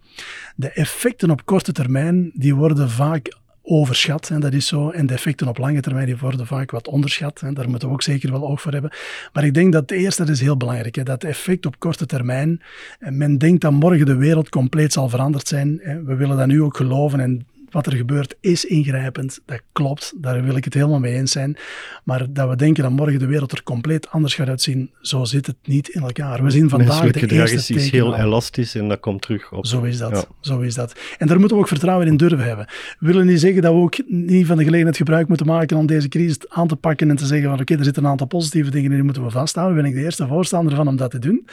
[0.55, 3.37] de effecten op korte termijn, die worden vaak
[3.69, 4.29] overschat.
[4.29, 4.89] En dat is zo.
[4.89, 7.41] En de effecten op lange termijn worden vaak wat onderschat.
[7.41, 8.91] En daar moeten we ook zeker wel oog voor hebben.
[9.33, 12.05] Maar ik denk dat het eerste, dat is heel belangrijk, hè, dat effect op korte
[12.05, 12.61] termijn.
[12.99, 15.77] Men denkt dat morgen de wereld compleet zal veranderd zijn.
[16.05, 17.19] We willen dat nu ook geloven.
[17.19, 19.39] En wat er gebeurt is ingrijpend.
[19.45, 21.57] Dat klopt, daar wil ik het helemaal mee eens zijn.
[22.03, 25.45] Maar dat we denken dat morgen de wereld er compleet anders gaat uitzien, zo zit
[25.45, 26.43] het niet in elkaar.
[26.43, 29.65] We zien vandaag de gedrag is, is heel elastisch en dat komt terug op.
[29.65, 30.95] Zo is dat, zo is dat.
[31.17, 32.65] En daar moeten we ook vertrouwen in durven hebben.
[32.99, 35.85] We willen niet zeggen dat we ook niet van de gelegenheid gebruik moeten maken om
[35.85, 38.71] deze crisis aan te pakken en te zeggen van oké, er zitten een aantal positieve
[38.71, 39.75] dingen in, die moeten we vasthouden.
[39.75, 41.47] Daar ben ik de eerste voorstander van om dat te doen.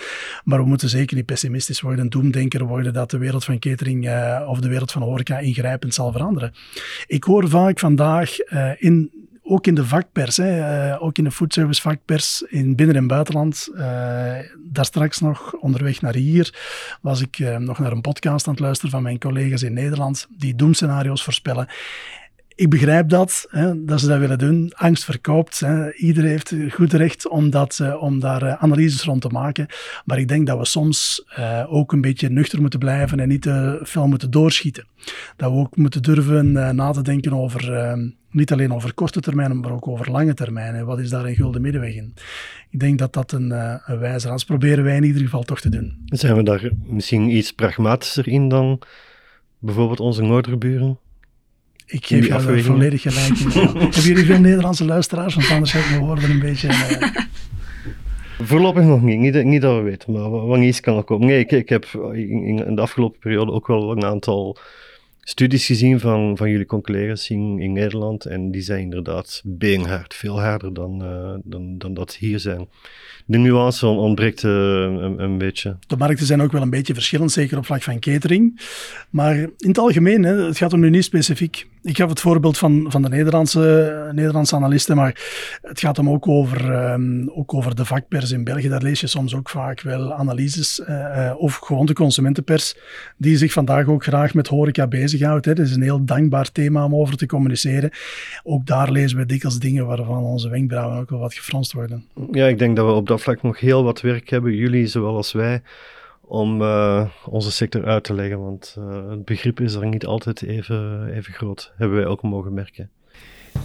[0.45, 4.41] Maar we moeten zeker niet pessimistisch worden, doemdenker worden dat de wereld van catering uh,
[4.49, 6.53] of de wereld van horeca ingrijpend zal veranderen.
[7.07, 9.11] Ik hoor vaak vandaag uh, in,
[9.43, 10.59] ook in de vakpers, hè,
[10.93, 13.69] uh, ook in de foodservice vakpers in binnen- en buitenland.
[13.73, 13.79] Uh,
[14.71, 16.55] daar straks nog onderweg naar hier
[17.01, 20.55] was ik nog naar een podcast aan het luisteren van mijn collega's in Nederland die
[20.55, 21.69] doemscenario's voorspellen.
[22.57, 24.73] Ik begrijp dat, hè, dat ze dat willen doen.
[24.75, 25.61] Angst verkoopt.
[25.61, 25.93] Hè.
[25.95, 29.67] Iedereen heeft goed recht om, dat, uh, om daar uh, analyses rond te maken.
[30.05, 33.43] Maar ik denk dat we soms uh, ook een beetje nuchter moeten blijven en niet
[33.43, 34.87] te veel moeten doorschieten.
[35.37, 37.97] Dat we ook moeten durven na te denken over,
[38.31, 40.85] niet alleen over korte termijn, maar ook over lange termijn.
[40.85, 42.15] Wat is daar een gulden middenweg in?
[42.71, 43.51] Ik denk dat dat een,
[43.91, 44.45] een wijze is.
[44.45, 46.03] proberen wij in ieder geval toch te doen.
[46.05, 48.81] Zijn we daar misschien iets pragmatischer in dan
[49.59, 50.99] bijvoorbeeld onze noorderburen?
[51.87, 53.39] Ik geef jou volledig gelijk.
[53.83, 55.35] Hebben jullie veel Nederlandse luisteraars?
[55.35, 56.69] Want anders heb ik mijn woorden een beetje...
[56.69, 57.25] Uh...
[58.39, 59.19] Voorlopig nog niet.
[59.19, 59.45] niet.
[59.45, 61.27] Niet, dat we weten, maar wat iets kan er komen.
[61.27, 64.59] Nee, ik, ik heb in, in, de afgelopen periode ook wel een aantal
[65.21, 68.25] studies gezien van, van jullie collega's in, in Nederland.
[68.25, 70.15] En die zijn inderdaad beenhard.
[70.15, 72.69] Veel harder dan, uh, dan, dan dat hier zijn
[73.27, 75.77] de nuance ontbreekt uh, een, een, beetje.
[75.87, 78.61] De markten zijn ook wel een beetje verschillend, zeker op vlak van catering.
[79.11, 81.67] Maar in het algemeen, hè, het gaat om nu niet specifiek.
[81.83, 85.21] Ik gaf het voorbeeld van, van de Nederlandse, Nederlandse analisten, maar
[85.63, 88.69] het gaat hem ook over, um, ook over de vakpers in België.
[88.69, 92.77] Daar lees je soms ook vaak wel analyses, uh, of gewoon de consumentenpers,
[93.17, 95.45] die zich vandaag ook graag met horeca bezighoudt.
[95.47, 97.91] Het is een heel dankbaar thema om over te communiceren.
[98.43, 102.05] Ook daar lezen we dikwijls dingen waarvan onze wenkbrauwen ook wel wat gefronst worden.
[102.33, 104.87] Ja, ik denk dat we op dat dat vlak nog heel wat werk hebben, jullie
[104.87, 105.63] zowel als wij,
[106.21, 108.41] om uh, onze sector uit te leggen.
[108.41, 112.55] Want uh, het begrip is er niet altijd even, even groot, hebben wij ook mogen
[112.55, 112.91] merken.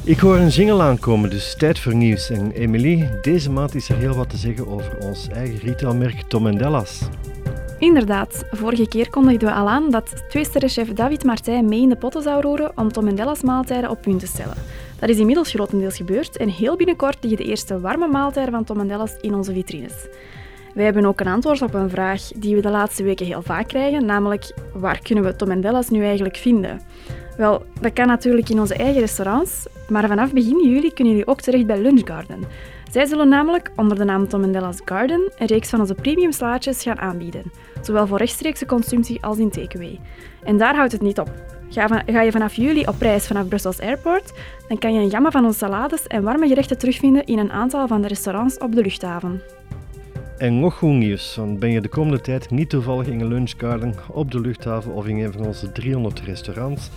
[0.04, 2.30] Ik hoor een jingle aankomen, dus tijd voor nieuws.
[2.30, 6.58] En Emily, deze maand is er heel wat te zeggen over ons eigen retailmerk Tom
[6.58, 7.10] Dellas.
[7.80, 12.22] Inderdaad, vorige keer kondigden we al aan dat twee-sterrenchef David Martijn mee in de potten
[12.22, 14.56] zou roeren om Tom maaltijden op punt te stellen.
[15.02, 18.78] Dat is inmiddels grotendeels gebeurd en heel binnenkort liggen de eerste warme maaltijden van Tom
[18.78, 20.08] Mandellas in onze vitrines.
[20.74, 23.68] Wij hebben ook een antwoord op een vraag die we de laatste weken heel vaak
[23.68, 26.82] krijgen, namelijk waar kunnen we Tom Mandellas nu eigenlijk vinden?
[27.38, 31.42] Wel, dat kan natuurlijk in onze eigen restaurants, maar vanaf begin juli kunnen jullie ook
[31.42, 32.44] terecht bij Lunch Garden.
[32.92, 36.84] Zij zullen namelijk onder de naam Tom Mandellas Garden een reeks van onze premium slaatjes
[36.84, 40.00] gaan aanbieden, zowel voor rechtstreekse consumptie als in takeaway.
[40.44, 41.32] En daar houdt het niet op.
[41.72, 44.34] Ga, ga, je vanaf juli op reis vanaf Brussels Airport,
[44.68, 47.88] dan kan je een gamma van onze salades en warme gerechten terugvinden in een aantal
[47.88, 49.42] van de restaurants op de luchthaven.
[50.38, 53.96] En nog goed nieuws, want ben je de komende tijd niet toevallig in een lunchgarden
[54.08, 56.90] op de luchthaven of in een van onze 300 restaurants,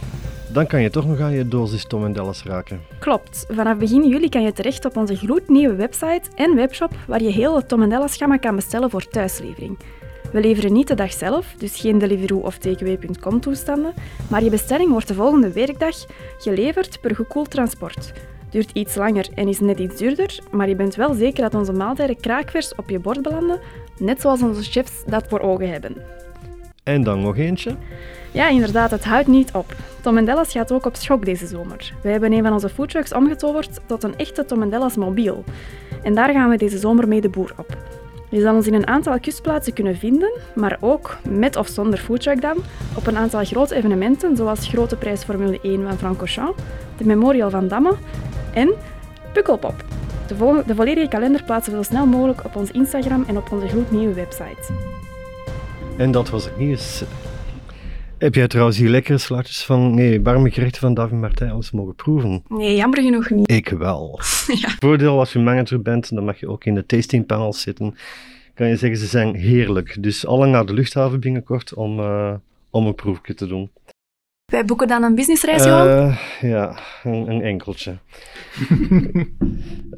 [0.52, 2.80] dan kan je toch nog aan je dosis Tom Dallas raken.
[2.98, 3.46] Klopt.
[3.48, 7.56] Vanaf begin juli kan je terecht op onze gloednieuwe website en webshop waar je heel
[7.56, 9.78] het Tom Dallas gamma kan bestellen voor thuislevering.
[10.34, 13.94] We leveren niet de dag zelf, dus geen Deliveroo of Takeaway.com toestanden,
[14.28, 15.96] maar je bestelling wordt de volgende werkdag
[16.38, 18.12] geleverd per gekoeld transport.
[18.50, 21.72] Duurt iets langer en is net iets duurder, maar je bent wel zeker dat onze
[21.72, 23.60] maaltijden kraakvers op je bord belanden,
[23.98, 25.96] net zoals onze chefs dat voor ogen hebben.
[26.82, 27.76] En dan nog eentje?
[28.30, 29.74] Ja, inderdaad, het houdt niet op.
[30.00, 31.92] Tom Dallas gaat ook op schok deze zomer.
[32.02, 35.44] We hebben een van onze foodtrucks omgetoverd tot een echte Tom Dallas mobiel.
[36.02, 37.76] En daar gaan we deze zomer mee de boer op.
[38.34, 42.40] Je zal ons in een aantal kustplaatsen kunnen vinden, maar ook met of zonder foodtruck
[42.40, 42.56] dan,
[42.94, 46.62] op een aantal grote evenementen zoals Grote Prijs Formule 1 van Francorchamps,
[46.96, 47.94] de Memorial van Damme
[48.54, 48.72] en
[49.32, 49.84] Pukkelpop.
[50.26, 53.68] De, de volledige kalender plaatsen we zo snel mogelijk op ons Instagram en op onze
[53.68, 54.72] gloednieuwe website.
[55.96, 57.04] En dat was het nieuws.
[58.24, 61.70] Heb jij trouwens die lekkere slaatjes van nee, warme gerechten van David Martijn al eens
[61.70, 62.42] mogen proeven?
[62.48, 63.50] Nee, jammer genoeg niet.
[63.50, 64.20] Ik wel.
[64.62, 64.68] ja.
[64.78, 67.96] Voordeel als je manager bent, dan mag je ook in de tastingpanels zitten.
[68.54, 70.02] Kan je zeggen, ze zijn heerlijk.
[70.02, 72.34] Dus allen naar de luchthaven binnenkort om, uh,
[72.70, 73.70] om een proefje te doen.
[74.52, 75.86] Wij boeken dan een businessreis, Johan?
[75.86, 77.96] Uh, ja, een, een enkeltje.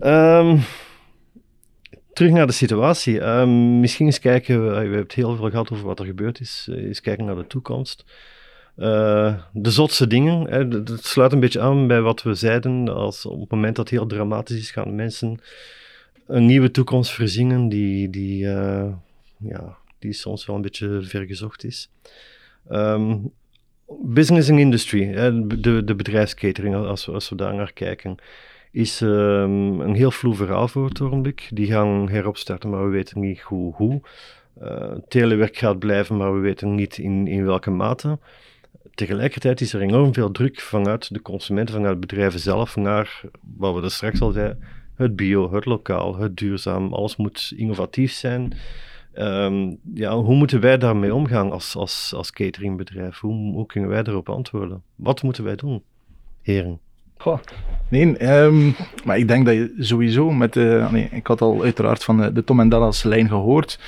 [0.01, 0.61] um,
[2.17, 3.21] terug naar de situatie.
[3.21, 6.41] Um, misschien eens kijken, we, we hebben het heel veel gehad over wat er gebeurd
[6.41, 6.67] is.
[6.71, 8.05] Uh, eens kijken naar de toekomst.
[8.77, 12.89] Uh, de zotse dingen, hè, het sluit een beetje aan bij wat we zeiden.
[12.89, 15.39] Als op het moment dat het heel dramatisch is, gaan mensen
[16.27, 18.93] een nieuwe toekomst verzingen die, die, uh,
[19.39, 21.91] ja, die soms wel een beetje vergezocht is.
[22.71, 23.33] Um,
[24.03, 25.13] business and industry,
[25.61, 28.17] de, de bedrijfskatering, als, als we daar naar kijken
[28.71, 31.49] is um, een heel vloe verhaal voor het ogenblik.
[31.53, 33.75] Die gaan heropstarten, maar we weten niet hoe.
[33.75, 34.01] hoe.
[34.63, 38.19] Uh, telewerk gaat blijven, maar we weten niet in, in welke mate.
[38.95, 43.21] Tegelijkertijd is er enorm veel druk vanuit de consumenten, vanuit bedrijven zelf, naar
[43.57, 44.63] wat we er straks al zeiden:
[44.95, 46.93] het bio, het lokaal, het duurzaam.
[46.93, 48.53] Alles moet innovatief zijn.
[49.15, 53.19] Um, ja, hoe moeten wij daarmee omgaan als, als, als cateringbedrijf?
[53.19, 54.83] Hoe, hoe kunnen wij daarop antwoorden?
[54.95, 55.83] Wat moeten wij doen,
[56.43, 56.81] heren?
[57.89, 58.75] Nee, um,
[59.05, 60.87] maar ik denk dat je sowieso met de...
[60.91, 63.79] Nee, ik had al uiteraard van de, de Tom en Dallas lijn gehoord,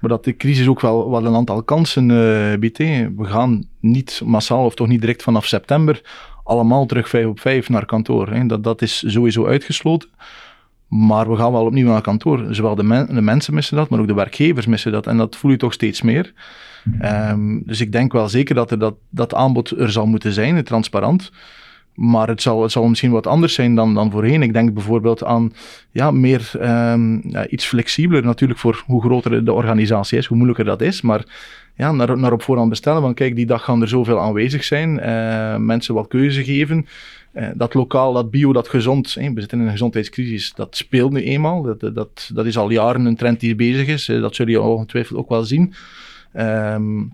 [0.00, 2.78] maar dat de crisis ook wel, wel een aantal kansen uh, biedt.
[2.78, 6.02] We gaan niet massaal, of toch niet direct vanaf september,
[6.44, 8.46] allemaal terug vijf op vijf naar kantoor.
[8.46, 10.08] Dat, dat is sowieso uitgesloten.
[10.88, 12.46] Maar we gaan wel opnieuw naar kantoor.
[12.50, 15.06] Zowel de, men, de mensen missen dat, maar ook de werkgevers missen dat.
[15.06, 16.32] En dat voel je toch steeds meer.
[17.02, 20.64] Um, dus ik denk wel zeker dat er dat, dat aanbod er zal moeten zijn,
[20.64, 21.30] transparant.
[22.00, 24.42] Maar het zal, het zal misschien wat anders zijn dan, dan voorheen.
[24.42, 25.52] Ik denk bijvoorbeeld aan
[25.90, 26.50] ja, meer
[27.22, 31.00] ja, iets flexibeler, natuurlijk voor hoe groter de organisatie is, hoe moeilijker dat is.
[31.00, 31.24] Maar
[31.74, 34.98] ja, naar, naar op voorhand bestellen van kijk, die dag gaan er zoveel aanwezig zijn.
[34.98, 36.86] Uh, mensen wat keuze geven.
[37.34, 41.22] Uh, dat lokaal, dat bio, dat gezond, we zitten in een gezondheidscrisis, dat speelt nu
[41.22, 41.62] eenmaal.
[41.62, 44.04] Dat, dat, dat is al jaren een trend die bezig is.
[44.06, 45.74] Dat zullen je ongetwijfeld ook wel zien.
[46.36, 47.12] Um,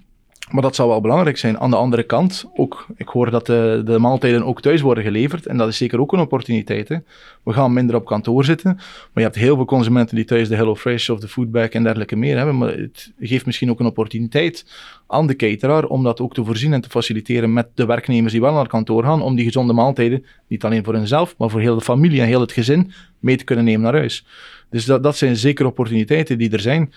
[0.50, 1.59] maar dat zou wel belangrijk zijn.
[1.59, 5.46] Aan de andere kant, ook, ik hoor dat de, de maaltijden ook thuis worden geleverd.
[5.46, 6.88] En dat is zeker ook een opportuniteit.
[6.88, 6.96] Hè.
[7.42, 8.74] We gaan minder op kantoor zitten.
[8.74, 12.16] Maar je hebt heel veel consumenten die thuis de HelloFresh of de Foodbag en dergelijke
[12.16, 12.59] meer hebben.
[12.59, 14.66] Maar het geeft misschien ook een opportuniteit
[15.07, 18.40] aan de cateraar om dat ook te voorzien en te faciliteren met de werknemers die
[18.40, 19.22] wel naar kantoor gaan.
[19.22, 22.40] Om die gezonde maaltijden, niet alleen voor henzelf, maar voor heel de familie en heel
[22.40, 24.26] het gezin, mee te kunnen nemen naar huis.
[24.70, 26.92] Dus dat, dat zijn zeker opportuniteiten die er zijn.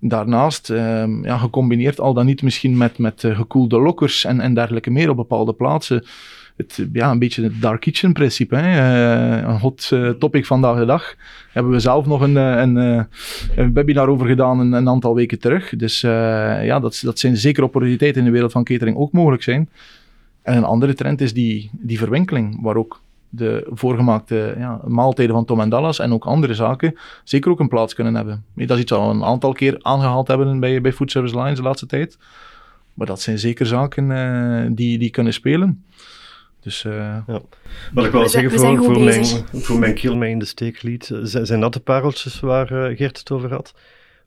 [0.00, 4.54] Daarnaast, uh, ja, gecombineerd al dan niet misschien met, met uh, gekoelde lokkers en, en
[4.54, 6.04] dergelijke meer op bepaalde plaatsen.
[6.56, 8.56] Het, ja, een beetje het dark kitchen principe.
[8.56, 9.38] Hè?
[9.38, 11.14] Uh, een hot uh, topic vandaag de dag.
[11.52, 12.76] Hebben we zelf nog een, een,
[13.56, 15.76] een webinar over gedaan een, een, aantal weken terug.
[15.76, 19.68] Dus ja, dat, dat zijn zeker opportuniteiten in de wereld van catering ook mogelijk zijn.
[20.42, 23.00] En een andere trend is die, die verwinkeling, waar ook
[23.36, 27.68] de voorgemaakte ja, maaltijden van Tom en Dallas en ook andere zaken zeker ook een
[27.68, 28.44] plaats kunnen hebben.
[28.54, 31.56] Dat is iets wat we een aantal keer aangehaald hebben bij, bij Food Service Lines
[31.56, 32.18] de laatste tijd.
[32.94, 35.84] Maar dat zijn zeker zaken uh, die, die kunnen spelen.
[36.60, 37.40] Dus, uh, ja.
[37.92, 41.10] Wat ik wel zeggen, voor, voor, mijn, voor mijn kill mij in de steek liet,
[41.10, 43.74] eh, zijn dat de pareltjes waar uh, Gert het over had?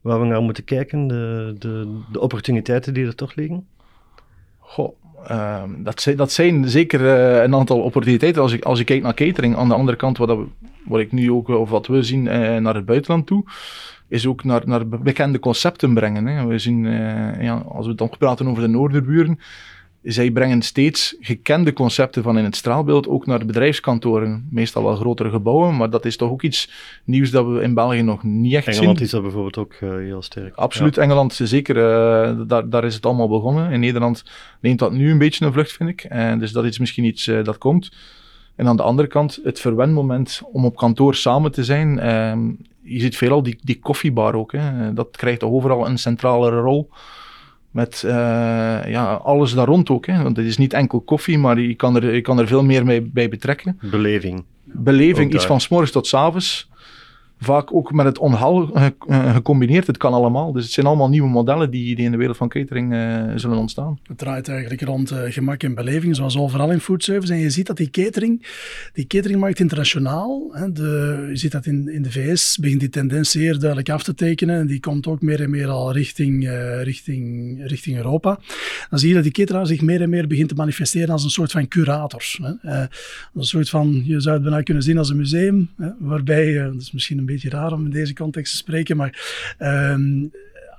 [0.00, 3.66] Waar we naar moeten kijken, de, de, de opportuniteiten die er toch liggen?
[4.58, 4.99] Goh,
[5.30, 8.42] uh, dat, zijn, dat zijn zeker uh, een aantal opportuniteiten.
[8.42, 10.44] Als ik, als ik kijk naar catering, aan de andere kant, wat, we,
[10.84, 13.44] wat ik nu ook, of wat we zien uh, naar het buitenland toe,
[14.08, 16.26] is ook naar, naar bekende concepten brengen.
[16.26, 16.46] Hè.
[16.46, 16.84] We zien,
[17.40, 19.38] ja, als we dan praten over de Noorderburen,
[20.02, 24.48] zij brengen steeds gekende concepten van in het straalbeeld ook naar de bedrijfskantoren.
[24.50, 26.70] Meestal wel grotere gebouwen, maar dat is toch ook iets
[27.04, 29.06] nieuws dat we in België nog niet echt Engeland zien.
[29.06, 30.54] is dat bijvoorbeeld ook uh, heel sterk.
[30.54, 31.02] Absoluut, ja.
[31.02, 31.76] Engeland zeker.
[31.76, 33.72] Uh, daar, daar is het allemaal begonnen.
[33.72, 34.24] In Nederland
[34.60, 36.04] neemt dat nu een beetje een vlucht, vind ik.
[36.04, 37.92] En dus dat is misschien iets uh, dat komt.
[38.56, 41.98] En aan de andere kant, het verwenmoment om op kantoor samen te zijn.
[41.98, 42.48] Ehm,
[42.82, 44.52] je ziet veelal die, die koffiebar ook.
[44.52, 44.92] Hè.
[44.92, 46.90] Dat krijgt overal een centrale rol.
[47.70, 48.10] Met uh,
[48.86, 50.06] ja, alles daar rond ook.
[50.06, 50.22] Hè.
[50.22, 52.84] Want het is niet enkel koffie, maar je kan er, je kan er veel meer
[52.84, 53.78] mee, bij betrekken.
[53.90, 54.44] Beleving.
[54.64, 56.69] Beleving, iets van s morgens tot s avonds.
[57.40, 59.86] Vaak ook met het onhal uh, gecombineerd.
[59.86, 60.52] Het kan allemaal.
[60.52, 63.56] Dus het zijn allemaal nieuwe modellen die, die in de wereld van catering uh, zullen
[63.56, 63.98] ontstaan.
[64.06, 67.32] Het draait eigenlijk rond gemak en beleving, zoals overal in foodservice.
[67.32, 68.46] En je ziet dat die catering,
[68.92, 73.30] die cateringmarkt internationaal, hè, de, je ziet dat in, in de VS, begint die tendens
[73.30, 74.58] zeer duidelijk af te tekenen.
[74.58, 76.48] En die komt ook meer en meer al richting,
[76.82, 78.38] richting, richting Europa.
[78.90, 81.30] Dan zie je dat die cateraar zich meer en meer begint te manifesteren als een
[81.30, 82.40] soort van curators.
[82.42, 82.80] Hè.
[83.34, 86.80] een soort van, je zou het bijna kunnen zien als een museum, hè, waarbij, dat
[86.80, 90.32] is misschien een beetje raar om in deze context te spreken, maar um,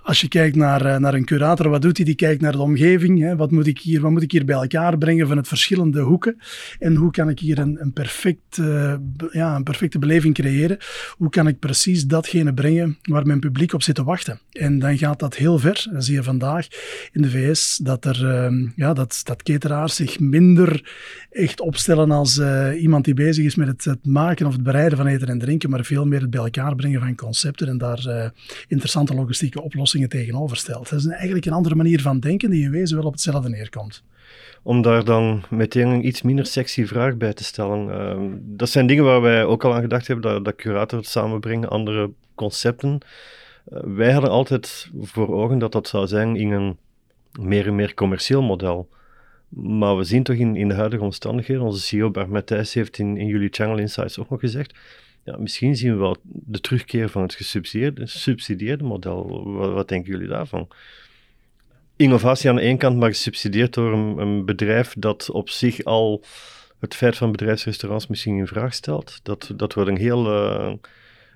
[0.04, 2.06] als je kijkt naar, naar een curator, wat doet hij?
[2.06, 3.20] Die kijkt naar de omgeving.
[3.20, 3.36] Hè?
[3.36, 6.38] Wat, moet ik hier, wat moet ik hier bij elkaar brengen van het verschillende hoeken?
[6.80, 7.94] En hoe kan ik hier een, een,
[8.60, 8.94] uh,
[9.32, 10.78] ja, een perfecte beleving creëren?
[11.18, 14.40] Hoe kan ik precies datgene brengen waar mijn publiek op zit te wachten?
[14.52, 15.88] En dan gaat dat heel ver.
[15.92, 16.68] Dan zie je vandaag
[17.12, 20.94] in de VS dat, er, uh, ja, dat, dat cateraars zich minder
[21.32, 24.98] echt opstellen als uh, iemand die bezig is met het, het, maken of het bereiden
[24.98, 28.32] van eten en drinken, maar veel meer het bij elkaar brengen van concepten en daar
[28.68, 29.91] interessante logistieke oplossingen
[30.56, 30.90] stelt.
[30.90, 34.04] Dat is eigenlijk een andere manier van denken die in wezen wel op hetzelfde neerkomt.
[34.64, 37.88] Om daar dan meteen een iets minder sexy vraag bij te stellen.
[37.88, 41.70] Uh, dat zijn dingen waar wij ook al aan gedacht hebben, dat, dat curator samenbrengen,
[41.70, 42.98] andere concepten.
[43.74, 46.78] Uh, wij hadden altijd voor ogen dat dat zou zijn in een
[47.40, 48.90] meer en meer commercieel model.
[49.50, 53.18] Maar we zien toch in, in de huidige omstandigheden, onze CEO Bart Matthijs heeft in,
[53.18, 54.74] in jullie Channel Insights ook nog gezegd,
[55.24, 59.44] ja, misschien zien we wel de terugkeer van het gesubsidieerde subsidieerde model.
[59.74, 60.68] Wat, denken jullie daarvan?
[61.96, 66.24] Innovatie aan de ene kant, maar gesubsidieerd door een, bedrijf dat op zich al
[66.80, 69.20] het feit van bedrijfsrestaurants misschien in vraag stelt.
[69.24, 70.26] Dat, dat wordt een heel...
[70.26, 70.74] Uh,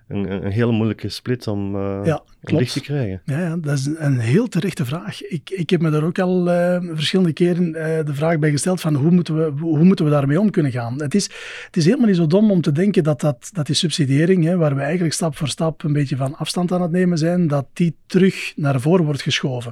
[0.08, 3.22] een, een, hele moeilijke split om, uh, ja, om dicht te krijgen.
[3.26, 5.24] Ja, ja, dat is een heel terechte vraag.
[5.24, 7.76] Ik, ik heb me daar ook al uh, verschillende keren uh,
[8.06, 11.02] de vraag bij gesteld van hoe moeten, we, hoe moeten we daarmee om kunnen gaan.
[11.02, 11.24] Het is,
[11.66, 14.58] het is helemaal niet zo dom om te denken dat, dat, dat die subsidiëring, hè,
[14.58, 17.66] waar we eigenlijk stap voor stap een beetje van afstand aan het nemen zijn, dat
[17.74, 19.72] die terug naar voren wordt geschoven.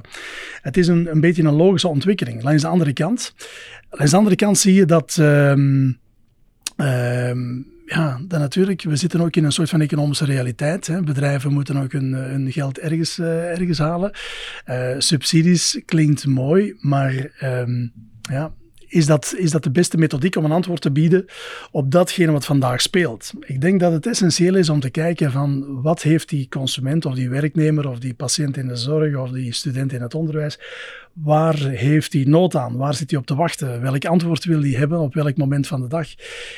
[0.60, 2.42] Het is een, een beetje een logische ontwikkeling.
[2.42, 3.34] Langs de andere kant,
[3.90, 5.16] langs de andere kant zie je dat...
[5.20, 5.98] Um,
[6.76, 10.86] um, ja, dan natuurlijk, we zitten ook in een soort van economische realiteit.
[10.86, 11.02] Hè.
[11.02, 14.12] Bedrijven moeten ook hun, hun geld ergens, uh, ergens halen.
[14.66, 18.52] Uh, subsidies klinkt mooi, maar um, ja,
[18.94, 21.24] is dat, is dat de beste methodiek om een antwoord te bieden
[21.70, 23.32] op datgene wat vandaag speelt?
[23.40, 27.14] Ik denk dat het essentieel is om te kijken van wat heeft die consument of
[27.14, 30.58] die werknemer of die patiënt in de zorg of die student in het onderwijs,
[31.14, 32.76] waar heeft hij nood aan?
[32.76, 33.80] Waar zit hij op te wachten?
[33.80, 36.08] Welk antwoord wil hij hebben op welk moment van de dag?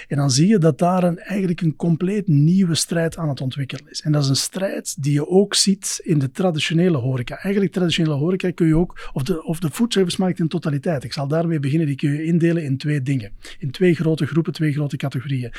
[0.09, 3.91] En dan zie je dat daar een, eigenlijk een compleet nieuwe strijd aan het ontwikkelen
[3.91, 4.01] is.
[4.01, 7.39] En dat is een strijd die je ook ziet in de traditionele horeca.
[7.39, 11.05] Eigenlijk traditionele horeca kun je ook, of de, of de foodservice-markt in totaliteit.
[11.05, 13.33] Ik zal daarmee beginnen, die kun je indelen in twee dingen.
[13.59, 15.53] In twee grote groepen, twee grote categorieën.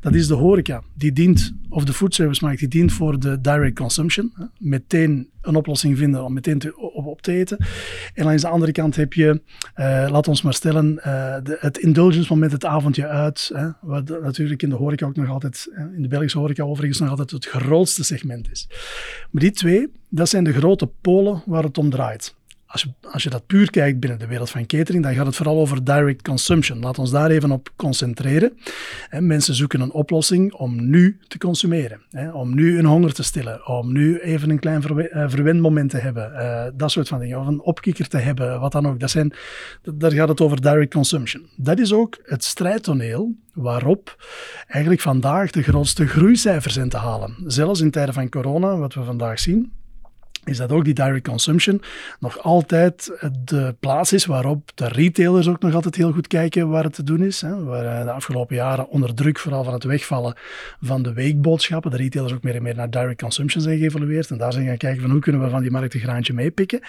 [0.00, 4.32] Dat is de horeca, die dient, of de foodservice-markt, die dient voor de direct consumption.
[4.58, 7.66] Meteen een oplossing vinden om meteen te, op, te eten.
[8.14, 9.40] En de andere kant heb je,
[9.76, 11.04] uh, laat ons maar stellen, uh,
[11.42, 13.50] de, het indulgence moment, het avondje uit.
[13.54, 17.10] Hè, wat natuurlijk in de horeca ook nog altijd, in de Belgische horeca overigens nog
[17.10, 18.66] altijd het grootste segment is.
[19.30, 22.34] Maar die twee, dat zijn de grote polen waar het om draait.
[22.74, 25.36] Als je, als je dat puur kijkt binnen de wereld van catering, dan gaat het
[25.36, 26.80] vooral over direct consumption.
[26.80, 28.58] Laat ons daar even op concentreren.
[29.18, 32.00] mensen zoeken een oplossing om nu te consumeren.
[32.32, 33.66] om nu een honger te stillen.
[33.66, 34.82] Om nu even een klein
[35.30, 36.32] verwendmoment te hebben.
[36.32, 37.40] Uh, dat soort van dingen.
[37.40, 39.00] Of een opkikker te hebben, wat dan ook.
[39.00, 39.32] Dat zijn,
[39.94, 41.46] daar gaat het over direct consumption.
[41.56, 44.24] Dat is ook het strijdtoneel waarop
[44.66, 47.34] eigenlijk vandaag de grootste groeicijfers zijn te halen.
[47.46, 49.72] Zelfs in tijden van corona, wat we vandaag zien
[50.44, 51.82] is dat ook die direct consumption
[52.20, 53.12] nog altijd
[53.44, 57.02] de plaats is waarop de retailers ook nog altijd heel goed kijken waar het te
[57.02, 57.40] doen is.
[57.40, 57.64] Hè.
[57.64, 60.34] Waar de afgelopen jaren onder druk vooral van het wegvallen
[60.80, 64.30] van de weekboodschappen, de retailers ook meer en meer naar direct consumption zijn geëvolueerd.
[64.30, 66.80] En daar zijn gaan kijken van hoe kunnen we van die markt een graantje meepikken.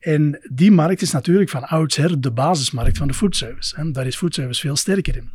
[0.00, 3.80] En die markt is natuurlijk van oudsher de basismarkt van de foodservice.
[3.80, 3.90] Hè.
[3.90, 5.30] Daar is foodservice veel sterker in.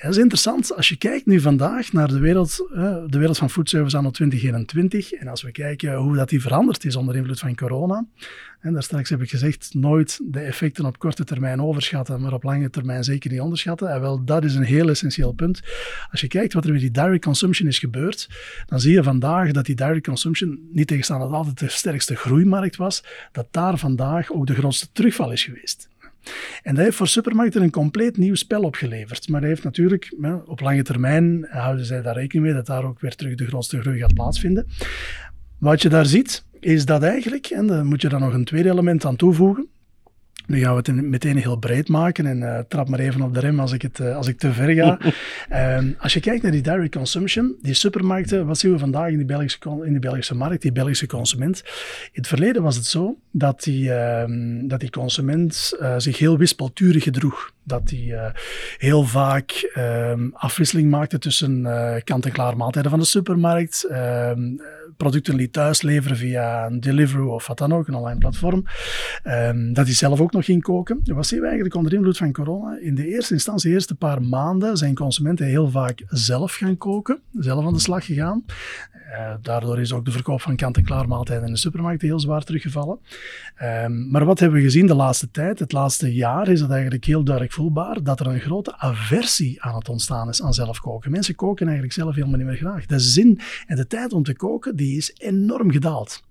[0.00, 2.56] Dat is interessant, als je kijkt nu vandaag naar de wereld,
[3.06, 6.96] de wereld van foodservice anno 2021, en als we kijken hoe dat die veranderd is
[6.96, 8.06] onder invloed van corona,
[8.60, 12.42] en daar straks heb ik gezegd, nooit de effecten op korte termijn overschatten, maar op
[12.42, 13.90] lange termijn zeker niet onderschatten.
[13.90, 15.60] En wel, dat is een heel essentieel punt.
[16.10, 18.28] Als je kijkt wat er met die direct consumption is gebeurd,
[18.66, 22.76] dan zie je vandaag dat die direct consumption, niet tegenstaan dat altijd de sterkste groeimarkt
[22.76, 25.90] was, dat daar vandaag ook de grootste terugval is geweest.
[26.62, 29.28] En dat heeft voor supermarkten een compleet nieuw spel opgeleverd.
[29.28, 30.14] Maar dat heeft natuurlijk,
[30.46, 33.80] op lange termijn houden zij daar rekening mee dat daar ook weer terug de grootste
[33.80, 34.66] groei gaat plaatsvinden.
[35.58, 38.70] Wat je daar ziet, is dat eigenlijk, en daar moet je dan nog een tweede
[38.70, 39.68] element aan toevoegen,
[40.46, 43.40] nu gaan we het meteen heel breed maken en uh, trap maar even op de
[43.40, 44.98] rem als ik, het, uh, als ik te ver ga.
[45.76, 49.18] um, als je kijkt naar die direct consumption, die supermarkten, wat zien we vandaag in
[49.18, 51.62] de Belgische, in de Belgische markt, die Belgische consument?
[52.04, 54.24] In het verleden was het zo dat die, uh,
[54.68, 57.52] dat die consument uh, zich heel wispelturig gedroeg.
[57.64, 58.32] Dat hij
[58.78, 61.62] heel vaak ehm, afwisseling maakte tussen
[62.04, 64.40] kant-en-klaar maaltijden van de supermarkt, ehm,
[64.96, 68.64] producten liet thuis leveren via een Deliveroo of wat dan ook, een online platform.
[69.72, 71.00] dat hij zelf ook nog ging koken.
[71.04, 72.78] Wat zien we eigenlijk onder invloed van corona?
[72.78, 77.20] In de eerste instantie, de eerste paar maanden, zijn consumenten heel vaak zelf gaan koken,
[77.32, 78.44] zelf aan de slag gegaan.
[79.12, 82.98] Uh, daardoor is ook de verkoop van kant-en-klaar maaltijden in de supermarkt heel zwaar teruggevallen.
[83.62, 85.58] Um, maar wat hebben we gezien de laatste tijd?
[85.58, 89.74] Het laatste jaar is het eigenlijk heel duidelijk voelbaar dat er een grote aversie aan
[89.74, 91.10] het ontstaan is aan zelf koken.
[91.10, 92.86] Mensen koken eigenlijk zelf helemaal niet meer graag.
[92.86, 96.22] De zin en de tijd om te koken, die is enorm gedaald.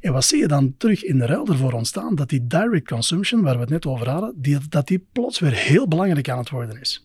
[0.00, 2.14] En wat zie je dan terug in de ruil ervoor ontstaan?
[2.14, 5.52] Dat die direct consumption, waar we het net over hadden, die, dat die plots weer
[5.52, 7.04] heel belangrijk aan het worden is.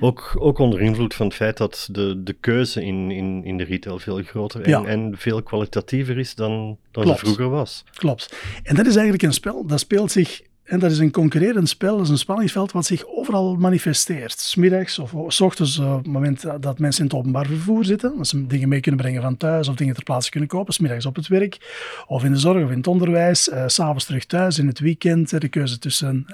[0.00, 3.64] Ook, ook onder invloed van het feit dat de, de keuze in, in, in de
[3.64, 7.84] retail veel groter en, en veel kwalitatiever is dan, dan vroeger was.
[7.94, 8.36] Klopt.
[8.62, 11.96] En dat is eigenlijk een spel dat speelt zich en dat is een concurrerend spel,
[11.96, 14.40] dat is een spanningsveld wat zich overal manifesteert.
[14.40, 18.28] Smiddags of s ochtends, op het moment dat mensen in het openbaar vervoer zitten, dat
[18.28, 21.16] ze dingen mee kunnen brengen van thuis of dingen ter plaatse kunnen kopen, smiddags op
[21.16, 21.58] het werk,
[22.06, 25.40] of in de zorg of in het onderwijs, uh, s'avonds terug thuis, in het weekend,
[25.40, 26.26] de keuze tussen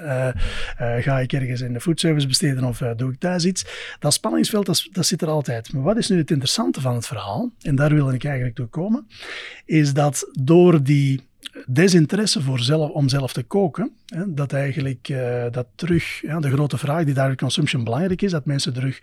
[0.77, 3.65] ga ik ergens in de foodservice besteden of doe ik thuis iets.
[3.99, 5.73] Dat spanningsveld, dat, dat zit er altijd.
[5.73, 8.67] Maar wat is nu het interessante van het verhaal, en daar wil ik eigenlijk toe
[8.67, 9.07] komen,
[9.65, 11.21] is dat door die
[11.65, 16.51] desinteresse voor zelf, om zelf te koken, hè, dat eigenlijk uh, dat terug, ja, de
[16.51, 18.99] grote vraag die daar consumption belangrijk is, dat mensen terug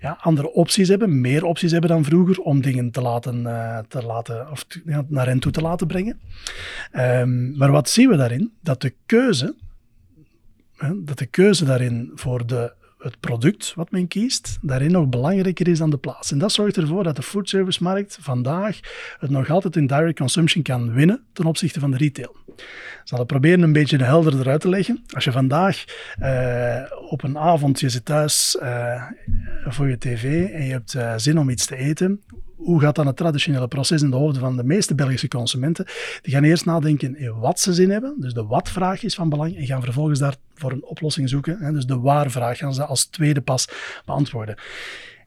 [0.00, 4.02] ja, andere opties hebben, meer opties hebben dan vroeger om dingen te laten, uh, te
[4.02, 6.20] laten of ja, naar hen toe te laten brengen.
[6.92, 8.52] Um, maar wat zien we daarin?
[8.60, 9.54] Dat de keuze,
[10.76, 12.72] hè, dat de keuze daarin voor de
[13.04, 16.32] het product wat men kiest daarin nog belangrijker is dan de plaats.
[16.32, 18.80] En dat zorgt ervoor dat de foodservice-markt vandaag
[19.18, 22.36] het nog altijd in direct consumption kan winnen ten opzichte van de retail.
[22.56, 25.04] Ik zal het proberen een beetje helderder uit te leggen.
[25.14, 25.84] Als je vandaag
[26.20, 29.02] uh, op een avond, je zit thuis uh,
[29.64, 32.20] voor je tv en je hebt uh, zin om iets te eten,
[32.56, 35.86] hoe gaat dan het traditionele proces in de hoofden van de meeste Belgische consumenten?
[36.22, 39.56] Die gaan eerst nadenken in wat ze zin hebben, dus de wat-vraag is van belang,
[39.56, 41.72] en gaan vervolgens daarvoor een oplossing zoeken.
[41.72, 43.68] Dus de waar-vraag gaan ze als tweede pas
[44.04, 44.56] beantwoorden.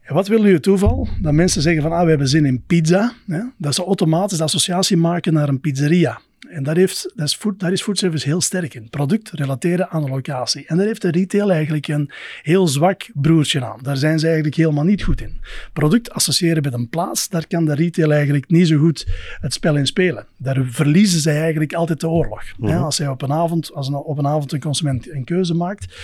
[0.02, 1.08] En wat wil nu het toeval?
[1.20, 3.12] Dat mensen zeggen van, ah, we hebben zin in pizza.
[3.56, 6.20] Dat ze automatisch de associatie maken naar een pizzeria.
[6.48, 8.90] En daar, heeft, dat is food, daar is foodservice heel sterk in.
[8.90, 10.66] Product relateren aan de locatie.
[10.66, 12.10] En daar heeft de retail eigenlijk een
[12.42, 13.78] heel zwak broertje aan.
[13.82, 15.40] Daar zijn ze eigenlijk helemaal niet goed in.
[15.72, 19.06] Product associëren met een plaats, daar kan de retail eigenlijk niet zo goed
[19.40, 20.26] het spel in spelen.
[20.36, 22.42] Daar verliezen zij eigenlijk altijd de oorlog.
[22.56, 25.54] Mm Als zij op een avond, als een, op een avond een consument een keuze
[25.54, 25.96] maakt,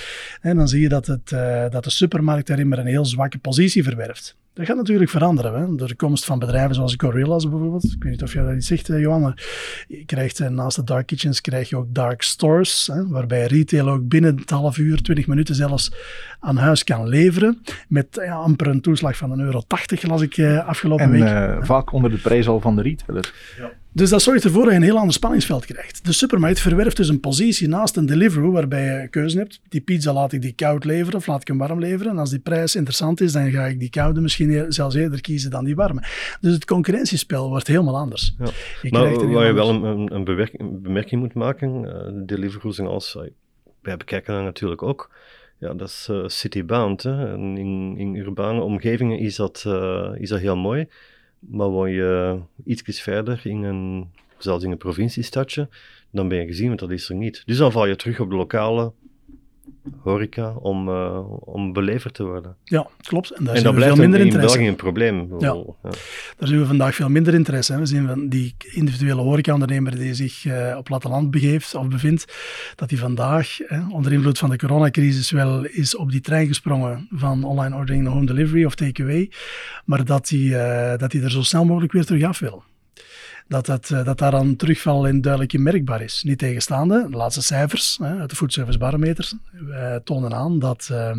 [0.43, 3.82] dan zie je dat, het, uh, dat de supermarkt daarin maar een heel zwakke positie
[3.82, 4.37] verwerft.
[4.55, 5.61] Dat gaat natuurlijk veranderen.
[5.61, 5.74] Hè?
[5.74, 7.84] Door de komst van bedrijven zoals Gorillas bijvoorbeeld.
[7.84, 9.38] Ik weet niet of jij dat iets zegt, eh, Johan.
[9.86, 12.86] Je krijgt eh, naast de dark kitchens krijg je ook dark stores.
[12.92, 13.09] Hè?
[13.09, 15.92] Waarbij retail ook binnen het half uur, 20 minuten zelfs
[16.40, 17.62] aan huis kan leveren.
[17.88, 21.22] Met ja, amper een toeslag van een euro 80, las ik uh, afgelopen en, week.
[21.22, 23.32] En vaak onder de prijs al van de retailer.
[23.59, 23.72] Ja.
[23.95, 26.05] Dus dat zorgt ervoor dat je een heel ander spanningsveld krijgt.
[26.05, 29.61] De supermarkt verwerft dus een positie naast een Deliveroo waarbij je keuze hebt.
[29.68, 32.12] Die pizza laat ik die koud leveren of laat ik hem warm leveren.
[32.12, 35.51] En als die prijs interessant is, dan ga ik die koude misschien zelfs eerder kiezen
[35.51, 36.03] dan die warme.
[36.40, 38.34] Dus het concurrentiespel wordt helemaal anders.
[38.38, 38.47] Ja.
[38.82, 43.18] Je maar waar je wel een, een, een, bemerking moet maken, uh, Deliveroo's en als,
[43.82, 45.11] wij bekijken dat natuurlijk ook,
[45.59, 47.05] ja, dat is uh, citybound.
[47.05, 50.86] In, in urbane omgevingen is dat, uh, is dat heel mooi.
[51.49, 55.68] Maar woon je iets verder, in een, zelfs in een provinciestadje,
[56.11, 57.42] dan ben je gezien, want dat is er niet.
[57.47, 58.92] Dus dan val je terug op de lokale
[60.01, 62.57] horeca om, uh, om beleverd te worden.
[62.64, 63.30] Ja, klopt.
[63.30, 64.57] En, daar en dat blijft veel minder in interesse.
[64.57, 65.28] België een probleem.
[65.39, 65.55] Ja.
[65.82, 65.91] ja.
[66.39, 67.72] Daar zien we vandaag veel minder interesse.
[67.72, 67.78] Hè.
[67.78, 72.35] We zien van die individuele horecaondernemer die zich uh, op platteland begeeft of bevindt,
[72.74, 77.09] dat hij vandaag hè, onder invloed van de coronacrisis wel is op die trein gesprongen
[77.11, 79.30] van online ordering naar home delivery of takeaway,
[79.85, 82.62] maar dat hij, uh, dat hij er zo snel mogelijk weer terug af wil
[83.49, 86.22] dat, dat, eh, dat daar een terugval in duidelijk merkbaar is.
[86.22, 89.32] Niet tegenstaande, de laatste cijfers hè, uit de Food Service Barometer
[89.68, 91.16] uh, tonen aan dat uh,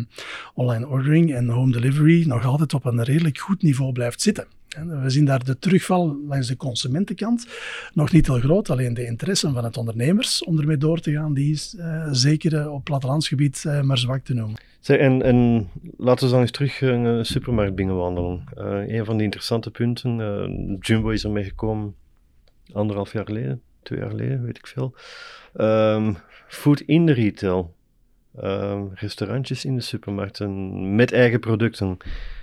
[0.54, 4.46] online ordering en home delivery nog altijd op een redelijk goed niveau blijft zitten.
[5.02, 7.46] We zien daar de terugval langs de consumentenkant
[7.92, 8.70] nog niet heel groot.
[8.70, 12.70] Alleen de interesse van het ondernemers om ermee door te gaan, die is uh, zeker
[12.70, 14.60] op plattelandsgebied uh, maar zwak te noemen.
[14.86, 18.44] En, en laten we dan eens terug een supermarkt binnenwandelen.
[18.88, 20.16] Een van de interessante punten,
[20.80, 21.94] Jumbo is ermee gekomen
[22.72, 24.94] anderhalf jaar geleden, twee jaar geleden, weet ik veel.
[25.54, 26.16] Um,
[26.48, 27.74] food in de retail.
[28.42, 31.96] Um, restaurantjes in de supermarkten met eigen producten.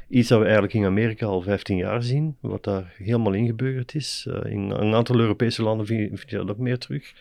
[0.10, 4.26] Iets dat we eigenlijk in Amerika al 15 jaar zien, wat daar helemaal ingebeurd is.
[4.30, 7.14] Uh, in een aantal Europese landen vind je, dat ook meer terug.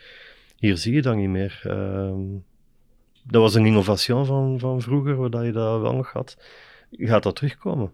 [0.57, 1.63] Hier zie je dat niet meer.
[1.67, 2.45] Um,
[3.23, 6.37] dat was een innovatie van, van vroeger, waar je dat wel nog had.
[6.91, 7.93] Gaat dat terugkomen?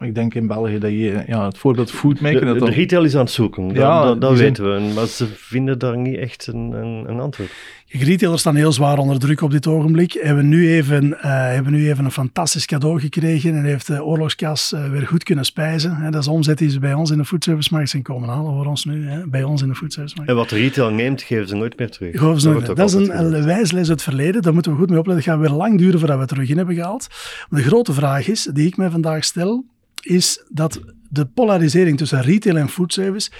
[0.00, 2.54] Ik denk in België dat je ja, het voorbeeld foodmaker...
[2.54, 4.92] De, de, retail is aan het zoeken, dat, ja, dat, dat weten we.
[4.94, 7.50] Maar ze vinden daar niet echt een, een, een antwoord.
[7.90, 10.12] Retailers staan heel zwaar onder druk op dit ogenblik.
[10.12, 14.72] Hebben nu even, uh, hebben nu even een fantastisch cadeau gekregen en heeft de oorlogskas
[14.72, 15.96] uh, weer goed kunnen spijzen.
[15.96, 18.66] Hè, dat is omzet die ze bij ons in de foodservice zijn komen halen voor
[18.66, 21.56] ons nu, hè, bij ons in de foodservice En wat de retail neemt, geven ze
[21.56, 22.20] nooit meer terug.
[22.20, 24.98] Dat, dat, dat is een, een wijsles uit het verleden, daar moeten we goed mee
[24.98, 25.24] opletten.
[25.24, 27.06] Het gaat weer lang duren voordat we het terug in hebben gehaald.
[27.48, 29.64] Maar de grote vraag is, die ik mij vandaag stel,
[30.00, 33.30] is dat de polarisering tussen retail en foodservice,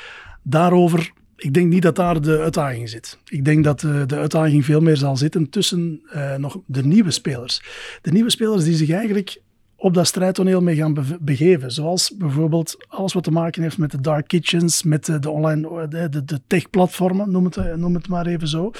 [0.42, 3.18] daarover, ik denk niet dat daar de uitdaging zit.
[3.28, 7.10] Ik denk dat de, de uitdaging veel meer zal zitten tussen uh, nog de nieuwe
[7.10, 7.62] spelers.
[8.02, 9.40] De nieuwe spelers die zich eigenlijk
[9.80, 11.72] op dat strijdtoneel mee gaan begeven.
[11.72, 15.88] Zoals bijvoorbeeld alles wat te maken heeft met de dark kitchens, met de, de online,
[15.88, 18.70] de, de, noem het, noem het maar even zo.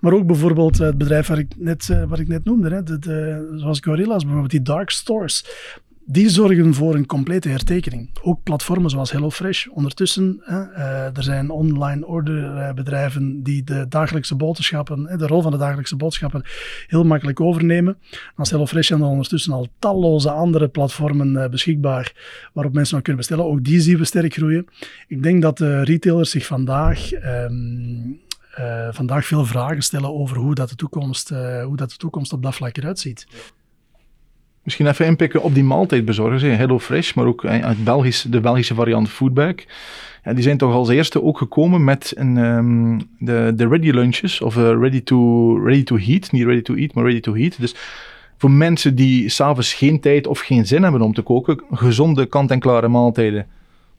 [0.00, 3.80] Maar ook bijvoorbeeld het bedrijf waar ik net, eh, wat ik net noemde, hè, zoals
[3.80, 5.44] Gorilla's, bijvoorbeeld die dark stores
[6.06, 8.10] die zorgen voor een complete hertekening.
[8.22, 9.66] Ook platformen zoals HelloFresh.
[9.66, 15.96] Ondertussen, uh, er zijn online orderbedrijven die de dagelijkse boodschappen, de rol van de dagelijkse
[15.96, 16.44] boodschappen,
[16.86, 17.98] heel makkelijk overnemen.
[18.36, 22.12] Als HelloFresh zijn er ondertussen al talloze andere platformen uh, beschikbaar
[22.52, 23.50] waarop mensen nog kunnen bestellen.
[23.50, 24.66] Ook die zien we sterk groeien.
[25.08, 27.10] Ik denk dat de retailers zich vandaag
[28.58, 32.32] uh, vandaag veel vragen stellen over hoe dat de toekomst, uh, hoe dat de toekomst
[32.32, 33.26] op dat vlak eruit ziet.
[34.64, 39.08] Misschien even inpikken op die maaltijdbezorgers, Hello Fresh, maar ook het Belgisch, de Belgische variant
[39.08, 39.64] Foodback.
[40.24, 44.40] Ja, die zijn toch als eerste ook gekomen met een, um, de, de ready lunches,
[44.40, 46.32] of uh, ready, to, ready to heat.
[46.32, 47.60] Niet ready to eat, maar ready to heat.
[47.60, 47.74] Dus
[48.38, 52.88] voor mensen die s'avonds geen tijd of geen zin hebben om te koken, gezonde kant-en-klare
[52.88, 53.46] maaltijden.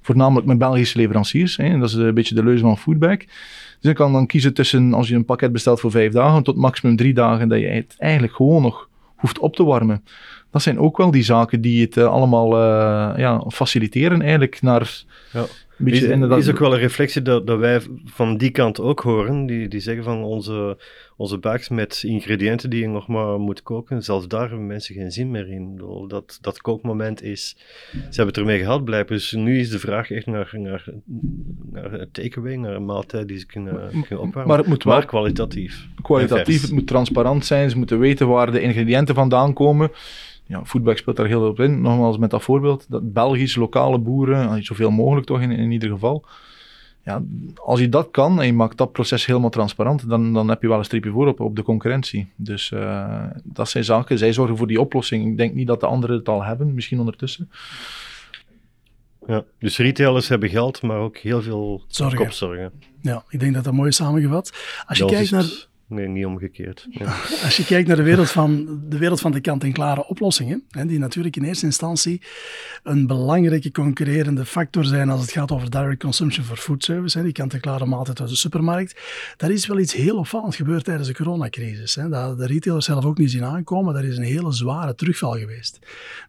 [0.01, 1.57] Voornamelijk met Belgische leveranciers.
[1.57, 3.19] Hè, dat is een beetje de leuze van Foodback.
[3.19, 6.55] Dus je kan dan kiezen tussen, als je een pakket bestelt voor vijf dagen, tot
[6.55, 10.03] maximum drie dagen, dat je het eigenlijk gewoon nog hoeft op te warmen
[10.55, 15.03] dat zijn ook wel die zaken die het uh, allemaal uh, ja, faciliteren eigenlijk naar...
[15.33, 15.45] Ja.
[15.83, 16.39] Is, inderdaad...
[16.39, 19.45] is ook wel een reflectie dat, dat wij van die kant ook horen.
[19.45, 20.77] Die, die zeggen van onze,
[21.17, 24.03] onze baks met ingrediënten die je nog maar moet koken.
[24.03, 25.81] Zelfs daar hebben mensen geen zin meer in.
[26.07, 27.55] Dat, dat kookmoment is.
[27.91, 29.15] Ze hebben het ermee gehad blijven.
[29.15, 30.85] Dus nu is de vraag echt naar, naar,
[31.71, 34.47] naar een takeaway, naar een maaltijd die ze kunnen, kunnen opwarmen.
[34.47, 35.87] Maar het moet wel kwalitatief.
[36.01, 37.69] Kwalitatief, het moet transparant zijn.
[37.69, 39.91] Ze moeten weten waar de ingrediënten vandaan komen
[40.47, 41.81] ja, Foodback speelt daar heel veel op in.
[41.81, 46.25] Nogmaals met dat voorbeeld, dat Belgisch, lokale boeren, zoveel mogelijk toch in, in ieder geval.
[47.05, 47.23] Ja,
[47.55, 50.67] als je dat kan en je maakt dat proces helemaal transparant, dan, dan heb je
[50.67, 52.31] wel een streepje voor op, op de concurrentie.
[52.35, 55.27] Dus uh, dat zijn zaken, zij zorgen voor die oplossing.
[55.31, 57.49] Ik denk niet dat de anderen het al hebben, misschien ondertussen.
[59.27, 62.17] Ja, dus retailers hebben geld, maar ook heel veel zorgen.
[62.17, 62.71] kopzorgen.
[63.01, 64.53] Ja, ik denk dat dat mooi is samengevat.
[64.85, 66.87] Als je kijkt naar Nee, niet omgekeerd.
[67.43, 70.99] Als je kijkt naar de wereld van de, wereld van de kant-en-klare oplossingen, hè, die
[70.99, 72.21] natuurlijk in eerste instantie
[72.83, 77.23] een belangrijke concurrerende factor zijn als het gaat over direct consumption for food service, hè,
[77.23, 78.99] die kant-en-klare maaltijd uit de supermarkt,
[79.37, 81.95] daar is wel iets heel opvallend gebeurd tijdens de coronacrisis.
[81.95, 82.09] Hè.
[82.09, 85.79] Dat de retailers zelf ook niet zien aankomen, daar is een hele zware terugval geweest.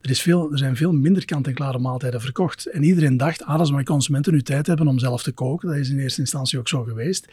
[0.01, 2.67] Er, is veel, er zijn veel minder kant-en-klare maaltijden verkocht.
[2.67, 5.77] En iedereen dacht, ah, als mijn consumenten nu tijd hebben om zelf te koken, dat
[5.77, 7.27] is in eerste instantie ook zo geweest.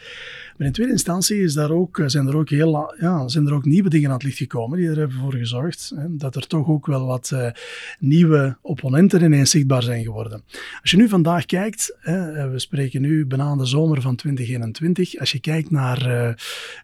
[0.56, 3.64] Maar in tweede instantie is daar ook zijn er ook, heel, ja, zijn er ook
[3.64, 6.68] nieuwe dingen aan het licht gekomen die er hebben voor gezorgd hè, dat er toch
[6.68, 7.50] ook wel wat uh,
[7.98, 10.42] nieuwe opponenten ineens zichtbaar zijn geworden.
[10.80, 15.32] Als je nu vandaag kijkt, hè, we spreken nu bijna de zomer van 2021, als
[15.32, 16.34] je kijkt naar uh,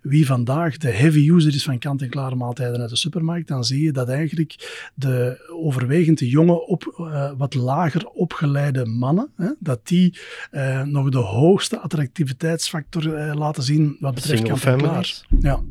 [0.03, 3.93] wie vandaag de heavy user is van kant-en-klare maaltijden uit de supermarkt, dan zie je
[3.93, 10.19] dat eigenlijk de overwegend de jonge, op, uh, wat lager opgeleide mannen, hè, dat die
[10.85, 13.03] nog de hoogste attractiviteitsfactor
[13.35, 15.20] laten zien wat betreft kant-en-klaar.
[15.43, 15.63] Ja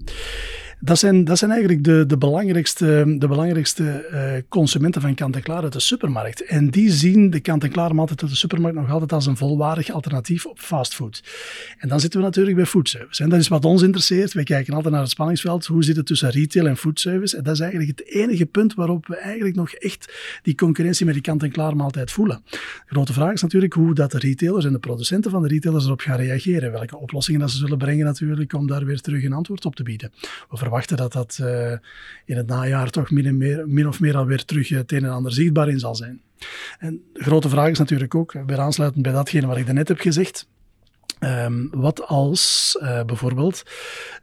[0.79, 5.73] dat zijn, dat zijn eigenlijk de, de belangrijkste, de belangrijkste uh, consumenten van kant-en-klaar uit
[5.73, 6.45] de supermarkt.
[6.45, 10.45] En die zien de kant-en-klaar maaltijd uit de supermarkt nog altijd als een volwaardig alternatief
[10.45, 11.23] op fastfood.
[11.77, 13.23] En dan zitten we natuurlijk bij foodservice.
[13.23, 14.33] En dat is wat ons interesseert.
[14.33, 15.65] Wij kijken altijd naar het spanningsveld.
[15.65, 17.37] Hoe zit het tussen retail en foodservice?
[17.37, 21.13] En dat is eigenlijk het enige punt waarop we eigenlijk nog echt die concurrentie met
[21.13, 22.41] die kant-en-klaar maaltijd voelen.
[22.49, 25.85] De grote vraag is natuurlijk hoe dat de retailers en de producenten van de retailers
[25.85, 26.71] erop gaan reageren.
[26.71, 29.83] Welke oplossingen dat ze zullen brengen natuurlijk om daar weer terug een antwoord op te
[29.83, 30.11] bieden.
[30.69, 31.71] Verwachten dat dat uh,
[32.25, 35.33] in het najaar toch min, meer, min of meer alweer terug het een en ander
[35.33, 36.21] zichtbaar in zal zijn.
[36.79, 39.99] En de grote vraag is natuurlijk ook, weer aansluitend bij datgene wat ik daarnet heb
[39.99, 40.47] gezegd,
[41.23, 43.63] Um, wat als bijvoorbeeld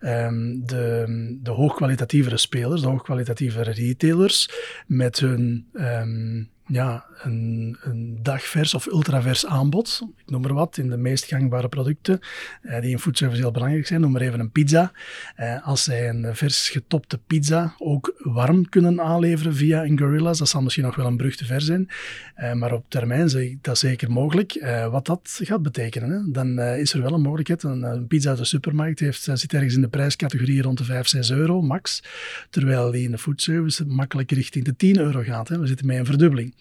[0.01, 1.05] um, de,
[1.43, 4.51] de hoogkwalitatievere spelers, de hoogkwalitatievere retailers,
[4.87, 10.03] met hun um, ja, een, dagvers of ultravers aanbod.
[10.17, 12.21] Ik noem maar wat, in de meest gangbare producten
[12.63, 14.01] eh, die in foodservice heel belangrijk zijn.
[14.01, 14.93] Noem maar even een pizza.
[15.37, 20.49] Eh, als zij een vers getopte pizza ook warm kunnen aanleveren via een Gorilla's, dat
[20.49, 21.89] zal misschien nog wel een brug te ver zijn.
[22.37, 24.55] Eh, maar op termijn zeg ik dat zeker mogelijk.
[24.55, 26.31] Eh, wat dat gaat betekenen, hè?
[26.31, 27.63] dan eh, is er wel een mogelijkheid.
[27.63, 31.07] Een, een, pizza uit de supermarkt heeft, zit ergens in de prijscategorie rond de 5,
[31.07, 32.03] 6 euro max.
[32.51, 35.49] Terwijl die in de foodservice makkelijk richting de 10 euro gaat.
[35.49, 35.59] Hè?
[35.59, 36.55] We zitten met een verdubbeling.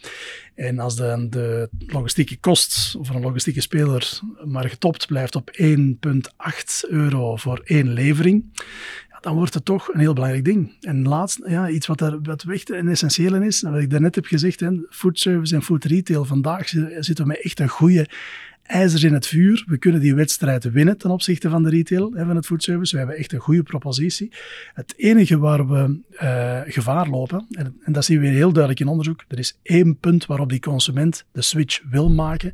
[0.55, 6.89] En als dan de logistieke kost voor een logistieke speler maar getopt blijft op 1,8
[6.89, 8.45] euro voor één levering,
[9.25, 10.73] dan wordt het toch een heel belangrijk ding.
[10.81, 14.25] En laatst, ja, iets wat, daar, wat echt een essentieel is, wat ik daarnet heb
[14.25, 18.07] gezegd, hè, food service en food retail, vandaag zitten we met echt een goede
[18.65, 19.63] ijzers in het vuur.
[19.67, 22.91] We kunnen die wedstrijd winnen ten opzichte van de retail en van het foodservice.
[22.91, 24.31] We hebben echt een goede propositie.
[24.73, 28.87] Het enige waar we uh, gevaar lopen, en, en, dat zien we heel duidelijk in
[28.87, 32.51] onderzoek, er is één punt waarop die consument de switch wil maken.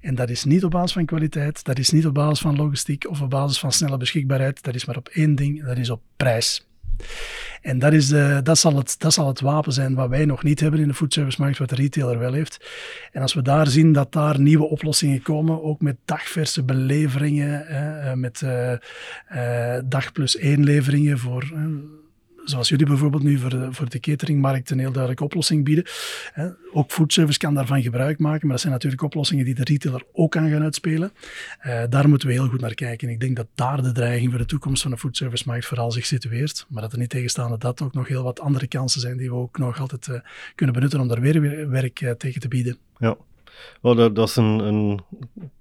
[0.00, 3.08] En dat is niet op basis van kwaliteit, dat is niet op basis van logistiek
[3.08, 4.62] of op basis van snelle beschikbaarheid.
[4.62, 6.66] Dat is maar op één ding, dat is op prijs.
[7.62, 10.42] En dat, is de, dat, zal het, dat zal het wapen zijn wat wij nog
[10.42, 12.70] niet hebben in de foodservice-markt, wat de retailer wel heeft.
[13.12, 18.12] En als we daar zien dat daar nieuwe oplossingen komen, ook met dagverse beleveringen, eh,
[18.12, 21.52] met uh, dag plus één leveringen voor
[22.44, 25.84] zoals jullie bijvoorbeeld nu voor de, voor de cateringmarkt een heel duidelijke oplossing bieden.
[26.72, 30.30] Ook foodservice kan daarvan gebruik maken, maar dat zijn natuurlijk oplossingen die de retailer ook
[30.30, 31.12] kan gaan uitspelen.
[31.66, 33.08] Uh, daar moeten we heel goed naar kijken.
[33.08, 36.66] Ik denk dat daar de dreiging voor de toekomst van de foodservice-markt vooral zich situeert.
[36.68, 39.34] Maar dat er niet tegenstaande dat ook nog heel wat andere kansen zijn die we
[39.34, 40.20] ook nog altijd uh,
[40.54, 42.78] kunnen benutten om daar weer werk uh, tegen te bieden.
[42.98, 43.16] Ja.
[43.80, 45.00] Well, dat, is een,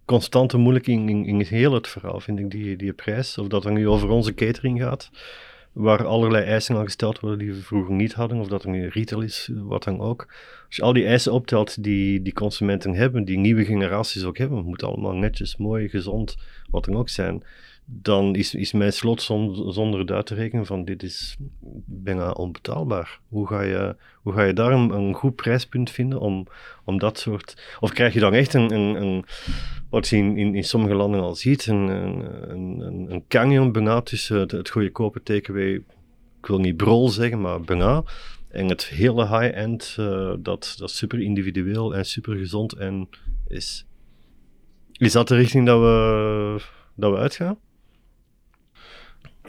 [0.06, 3.38] constante moeilijking in, in, heel het verhaal, vind ik, die, die prijs.
[3.38, 5.10] Of dat dan nu over onze catering gaat
[5.74, 8.88] waar allerlei eisen aan gesteld worden die we vroeger niet hadden, of dat er nu
[8.88, 10.26] retail is, wat dan ook.
[10.66, 14.66] Als je al die eisen optelt die die consumenten hebben, die nieuwe generaties ook hebben,
[14.66, 16.36] moet allemaal netjes, mooi, gezond,
[16.70, 17.44] wat dan ook zijn,
[17.86, 21.36] dan is, is mijn slot zonder het uit te rekenen van dit is
[21.86, 23.20] bijna onbetaalbaar.
[23.28, 26.48] Hoe ga je, hoe ga je daar een, goed prijspunt vinden om,
[26.84, 27.78] om dat soort...
[27.80, 29.26] Of krijg je dan echt een, een, een
[29.90, 34.40] wat je in, in, sommige landen al ziet, een, een, een, een canyon bijna tussen
[34.40, 38.04] het, het goedkope TKW, ik wil niet brol zeggen, maar bijna,
[38.50, 43.10] en het hele high-end, uh, dat, dat super individueel en super gezond en
[43.48, 43.86] is.
[44.92, 46.62] Is dat de richting dat we,
[46.96, 47.58] dat we uitgaan?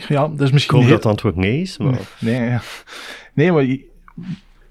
[0.09, 0.76] Ja, dat is misschien...
[0.76, 2.01] Ik hoop dat het antwoord nee is, maar...
[2.18, 2.59] Nee, nee,
[3.34, 3.76] nee maar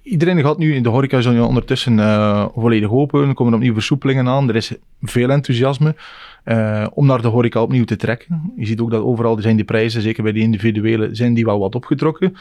[0.01, 3.27] iedereen gaat nu in de horeca zo ondertussen uh, volledig open.
[3.27, 4.49] Er komen opnieuw versoepelingen aan.
[4.49, 5.95] Er is veel enthousiasme
[6.45, 8.53] uh, om naar de horeca opnieuw te trekken.
[8.55, 11.59] Je ziet ook dat overal zijn die prijzen, zeker bij de individuele, zijn die wel
[11.59, 12.35] wat opgetrokken.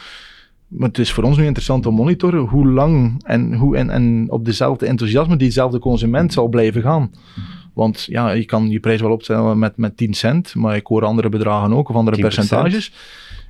[0.68, 4.26] Maar het is voor ons nu interessant om monitoren hoe lang en, hoe, en, en
[4.28, 7.10] op dezelfde enthousiasme diezelfde consument zal blijven gaan.
[7.72, 11.04] Want ja, je kan je prijs wel opstellen met, met 10 cent, maar ik hoor
[11.04, 12.92] andere bedragen ook of andere percentages.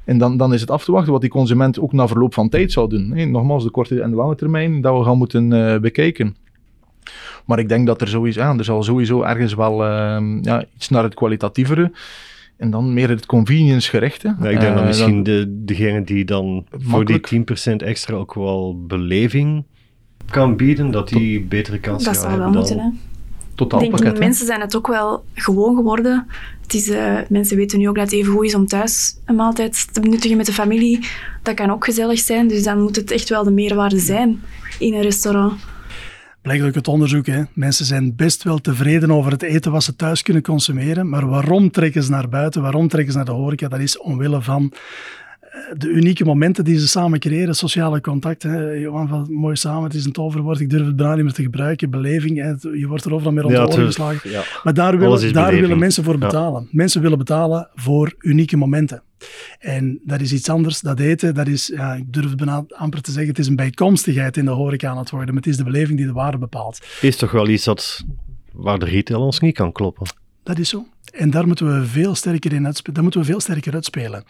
[0.05, 2.49] En dan, dan is het af te wachten wat die consument ook na verloop van
[2.49, 3.09] tijd zal doen.
[3.09, 6.37] Nee, nogmaals, de korte en de lange termijn, dat we gaan moeten uh, bekijken.
[7.45, 10.89] Maar ik denk dat er sowieso, ja, er zal sowieso ergens wel uh, ja, iets
[10.89, 11.93] naar het kwalitatievere
[12.57, 14.37] en dan meer het convenience gerechte.
[14.41, 17.21] Ja, ik denk uh, dat misschien dan, de, degene die dan voor die
[17.73, 19.65] 10% extra ook wel beleving
[20.31, 22.31] kan bieden, dat die betere kansen hebben.
[22.31, 23.12] Dat zou wel moeten, hè?
[23.69, 24.01] Totaalpakket.
[24.01, 26.27] Denk, mensen zijn het ook wel gewoon geworden.
[26.63, 29.35] Het is, uh, mensen weten nu ook dat het even goed is om thuis een
[29.35, 31.07] maaltijd te benuttigen met de familie.
[31.43, 34.43] Dat kan ook gezellig zijn, dus dan moet het echt wel de meerwaarde zijn
[34.79, 35.61] in een restaurant.
[36.43, 37.27] Blijkt ook het onderzoek.
[37.27, 37.43] Hè.
[37.53, 41.09] Mensen zijn best wel tevreden over het eten wat ze thuis kunnen consumeren.
[41.09, 42.63] Maar waarom trekken ze naar buiten?
[42.63, 43.69] Waarom trekken ze naar de horeca?
[43.69, 44.73] Dat is omwille van
[45.77, 48.43] de unieke momenten die ze samen creëren, sociale contact.
[48.43, 48.71] Hè.
[48.71, 51.43] Johan van mooi samen, het is een toverwoord, ik durf het bijna niet meer te
[51.43, 51.91] gebruiken.
[51.91, 52.71] Beleving, hè.
[52.79, 54.31] je wordt er overal meer rond ja, de oren geslagen.
[54.31, 54.43] Ja.
[54.63, 56.69] Maar daar, willen, daar willen mensen voor betalen.
[56.71, 59.03] Mensen willen betalen voor unieke momenten.
[59.59, 60.81] En dat is iets anders.
[60.81, 63.57] Dat eten, dat is, ja, ik durf het bijna amper te zeggen, het is een
[63.57, 65.35] bijkomstigheid in de horeca aan het worden.
[65.35, 66.87] Maar het is de beleving die de waarde bepaalt.
[67.01, 68.05] Is toch wel iets dat,
[68.53, 70.07] waar de retail ons niet kan kloppen?
[70.43, 70.87] Dat is zo.
[71.13, 72.95] En daar moeten we veel sterker in uitspelen.
[72.95, 74.25] Daar moeten we veel sterker uitspelen.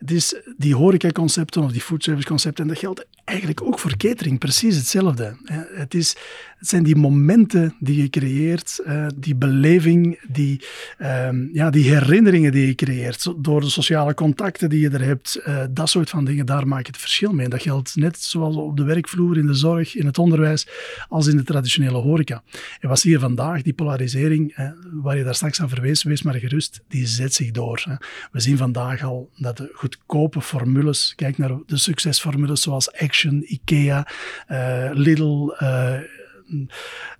[0.00, 4.76] Het is die horecaconcepten of die foodservice-concepten, en dat geldt eigenlijk ook voor catering, precies
[4.76, 5.36] hetzelfde.
[5.74, 6.16] Het, is,
[6.58, 10.64] het zijn die momenten die je creëert, eh, die beleving, die,
[10.98, 15.36] ehm, ja, die herinneringen die je creëert, door de sociale contacten die je er hebt,
[15.36, 17.48] eh, dat soort van dingen, daar maak je het verschil mee.
[17.48, 20.66] Dat geldt net zoals op de werkvloer, in de zorg, in het onderwijs,
[21.08, 22.42] als in de traditionele horeca.
[22.80, 26.34] En wat zie je vandaag, die polarisering, waar je daar straks aan verwees, wees maar
[26.34, 27.98] gerust, die zet zich door.
[28.32, 34.06] We zien vandaag al dat de goedkope formules, kijk naar de succesformules zoals Action, IKEA,
[34.48, 35.94] uh, Lidl, uh,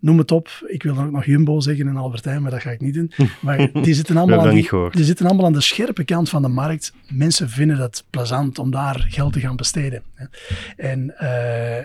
[0.00, 0.48] noem het op.
[0.66, 3.12] Ik wil dan ook nog Jumbo zeggen en Albertijn, maar dat ga ik niet doen.
[3.40, 6.48] Maar die zitten allemaal, aan, die, die, zitten allemaal aan de scherpe kant van de
[6.48, 6.92] markt.
[7.08, 10.02] Mensen vinden het plezant om daar geld te gaan besteden.
[10.76, 11.76] En uh,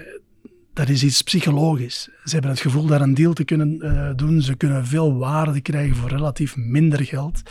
[0.76, 2.10] dat is iets psychologisch.
[2.24, 4.42] Ze hebben het gevoel daar een deal te kunnen uh, doen.
[4.42, 7.42] Ze kunnen veel waarde krijgen voor relatief minder geld.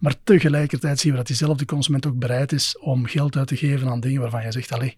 [0.00, 3.88] Maar tegelijkertijd zien we dat diezelfde consument ook bereid is om geld uit te geven
[3.88, 4.96] aan dingen waarvan je zegt, allee,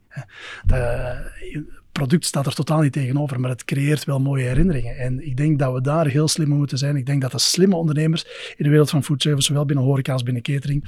[1.93, 4.97] product staat er totaal niet tegenover, maar het creëert wel mooie herinneringen.
[4.97, 6.97] En ik denk dat we daar heel slim moeten zijn.
[6.97, 8.24] Ik denk dat de slimme ondernemers
[8.57, 10.85] in de wereld van foodservice, zowel binnen horeca als binnen catering,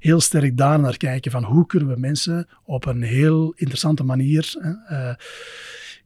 [0.00, 4.54] heel sterk daar naar kijken van hoe kunnen we mensen op een heel interessante manier...
[4.90, 5.14] Uh,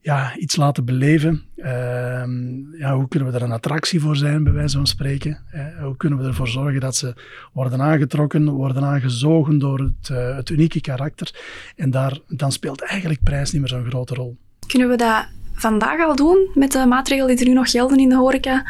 [0.01, 1.43] ja, iets laten beleven.
[1.57, 5.39] Ehm, ja, hoe kunnen we er een attractie voor zijn, bij wijze van spreken?
[5.55, 7.15] Uh, hoe kunnen we ervoor zorgen dat ze
[7.53, 11.35] worden aangetrokken, worden aangezogen door het, uh, het unieke karakter?
[11.77, 14.37] En daar, dan speelt eigenlijk prijs niet meer zo'n grote rol.
[14.67, 18.09] Kunnen we dat vandaag al doen met de maatregelen die er nu nog gelden in
[18.09, 18.67] de horeca?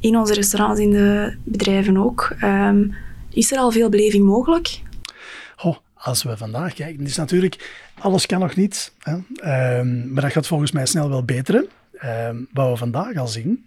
[0.00, 2.36] In onze restaurants, in de bedrijven ook.
[2.42, 2.94] Um,
[3.30, 4.80] is er al veel beleving mogelijk?
[6.06, 8.92] Als we vandaag kijken, is natuurlijk, alles kan nog niet.
[8.98, 9.16] Hè?
[9.36, 11.68] Ehm, maar dat gaat volgens mij snel wel beteren.
[11.98, 13.64] Ehm, wat we vandaag al zien,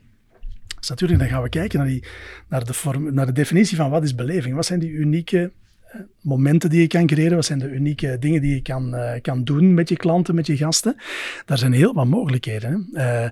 [0.81, 2.03] is natuurlijk, dan gaan we kijken naar, die,
[2.47, 4.55] naar, de naar de definitie van wat is beleving.
[4.55, 7.35] Wat zijn die unieke eh, momenten die je kan creëren?
[7.35, 10.47] Wat zijn de unieke dingen die je kan, uh, kan doen met je klanten, met
[10.47, 10.95] je gasten?
[11.45, 12.89] Daar zijn heel wat mogelijkheden.
[12.93, 13.23] Hè?
[13.23, 13.29] Uh,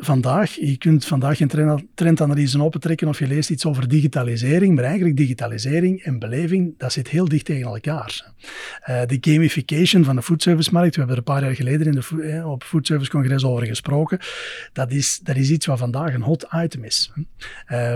[0.00, 5.16] vandaag, je kunt vandaag geen trendanalyse opentrekken of je leest iets over digitalisering, maar eigenlijk
[5.16, 8.32] digitalisering en beleving, dat zit heel dicht tegen elkaar.
[8.88, 12.22] Uh, de gamification van de foodservice-markt, we hebben er een paar jaar geleden in de,
[12.22, 14.18] eh, op Foodservice Congres over gesproken,
[14.72, 17.12] dat is, dat is iets wat vandaag een hot item is.
[17.16, 17.26] Uh,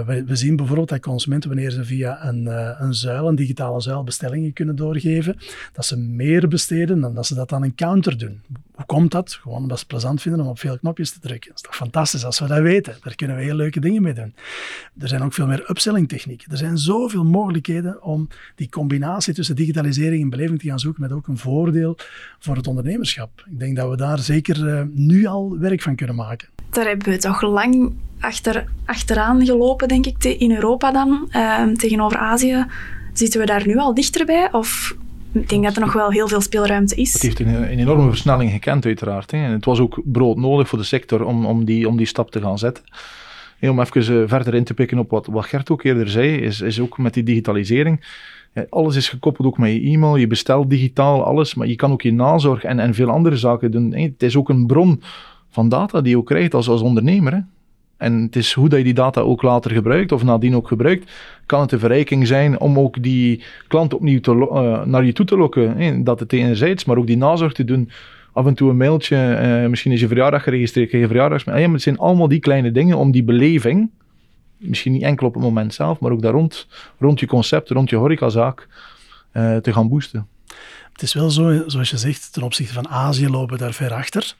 [0.06, 2.46] we, we, zien bijvoorbeeld dat consumenten, wanneer ze via een,
[2.82, 5.36] een zuil, een digitale zuil, bestellingen kunnen doorgeven,
[5.72, 8.42] dat ze meer besteden dan dat ze dat aan een counter doen.
[8.74, 9.32] Hoe komt dat?
[9.32, 11.48] Gewoon omdat ze het plezant vinden om op veel knopjes te drukken.
[11.48, 12.96] Dat is toch fantastisch als we dat weten.
[13.02, 14.34] Daar kunnen we heel leuke dingen mee doen.
[14.98, 16.50] Er zijn ook veel meer upselling technieken.
[16.50, 21.12] Er zijn zoveel mogelijkheden om die combinatie tussen digitalisering en beleving te gaan zoeken met
[21.12, 21.96] ook een voordeel
[22.38, 23.44] voor het ondernemerschap.
[23.50, 26.48] Ik denk dat we daar zeker uh, nu al werk van kunnen maken.
[26.70, 31.28] Daar hebben we toch lang achter, achteraan gelopen, denk ik, in Europa dan.
[31.32, 32.66] Uh, tegenover Azië.
[33.12, 34.52] Zitten we daar nu al dichterbij?
[34.52, 34.96] Of
[35.32, 37.12] ik denk dat er nog wel heel veel speelruimte is.
[37.12, 39.30] Het heeft een, enorme versnelling gekend, uiteraard.
[39.30, 39.44] Hè.
[39.44, 42.30] En het was ook brood nodig voor de sector om, om, die, om die stap
[42.30, 42.84] te gaan zetten.
[43.60, 46.60] om even uh, verder in te pikken op wat, wat Gert ook eerder zei, is,
[46.60, 48.04] is ook met die digitalisering.
[48.68, 52.02] alles is gekoppeld ook met je e-mail, je bestelt digitaal alles, maar je kan ook
[52.02, 53.94] je nazorg en, en veel andere zaken doen.
[53.94, 55.02] Het is ook een bron
[55.50, 57.32] van data die je ook krijgt als, als ondernemer.
[57.32, 57.40] Hè.
[57.98, 61.12] En het is hoe dat je die data ook later gebruikt, of nadien ook gebruikt,
[61.46, 65.26] kan het een verrijking zijn om ook die klant opnieuw te uh, naar je toe
[65.26, 66.04] te lokken.
[66.04, 67.90] Dat het enerzijds, maar ook die nazorg te doen.
[68.32, 71.44] Af en toe een mailtje, uh, misschien is je verjaardag geregistreerd, je verjaardags.
[71.44, 73.90] Ja, het zijn allemaal die kleine dingen om die beleving,
[74.56, 76.66] misschien niet enkel op het moment zelf, maar ook daar rond,
[76.98, 78.68] rond je concept, rond je horecazaak,
[79.32, 80.26] uh, te gaan boosten.
[80.92, 83.92] Het is wel zo, zoals je zegt, ten opzichte van Azië lopen we daar ver
[83.92, 84.34] achter.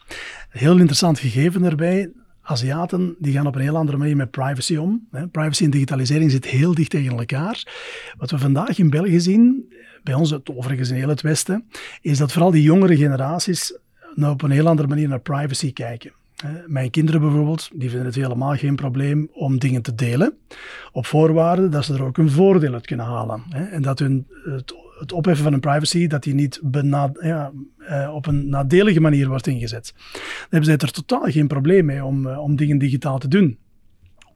[0.49, 2.11] Heel interessant gegeven daarbij
[2.49, 5.09] Aziaten die gaan op een heel andere manier met privacy om.
[5.31, 7.67] Privacy en digitalisering zitten heel dicht tegen elkaar.
[8.19, 9.73] Wat we vandaag in België zien,
[10.03, 11.65] bij ons het, overigens in heel het Westen,
[12.01, 13.79] is dat vooral die jongere generaties
[14.15, 16.13] nou op een heel andere manier naar privacy kijken.
[16.67, 20.37] Mijn kinderen bijvoorbeeld, die vinden het helemaal geen probleem om dingen te delen,
[20.93, 23.43] op voorwaarde dat ze er ook een voordeel uit kunnen halen.
[23.51, 26.61] En dat hun, het, het opheffen van hun privacy, dat die niet
[27.21, 29.93] ja, eh, op een nadelige manier wordt ingezet.
[30.13, 33.59] Dan hebben ze er totaal geen probleem mee om, eh, om dingen digitaal te doen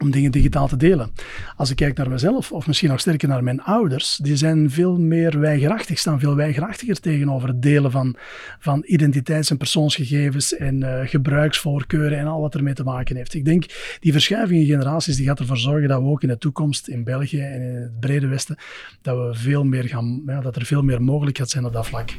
[0.02, 1.10] om dingen digitaal te delen.
[1.56, 4.98] Als ik kijk naar mezelf, of misschien nog sterker naar mijn ouders, die zijn veel
[4.98, 8.16] meer weigerachtig, staan veel weigerachtiger tegenover het delen van,
[8.58, 13.34] van identiteits- en persoonsgegevens en uh, gebruiksvoorkeuren en al wat ermee te maken heeft.
[13.34, 13.64] Ik denk,
[14.00, 17.04] die verschuiving in generaties, die gaat ervoor zorgen dat we ook in de toekomst in
[17.04, 18.56] België en in het brede Westen,
[19.02, 21.86] dat, we veel meer gaan, ja, dat er veel meer mogelijk gaat zijn op dat
[21.86, 22.10] vlak.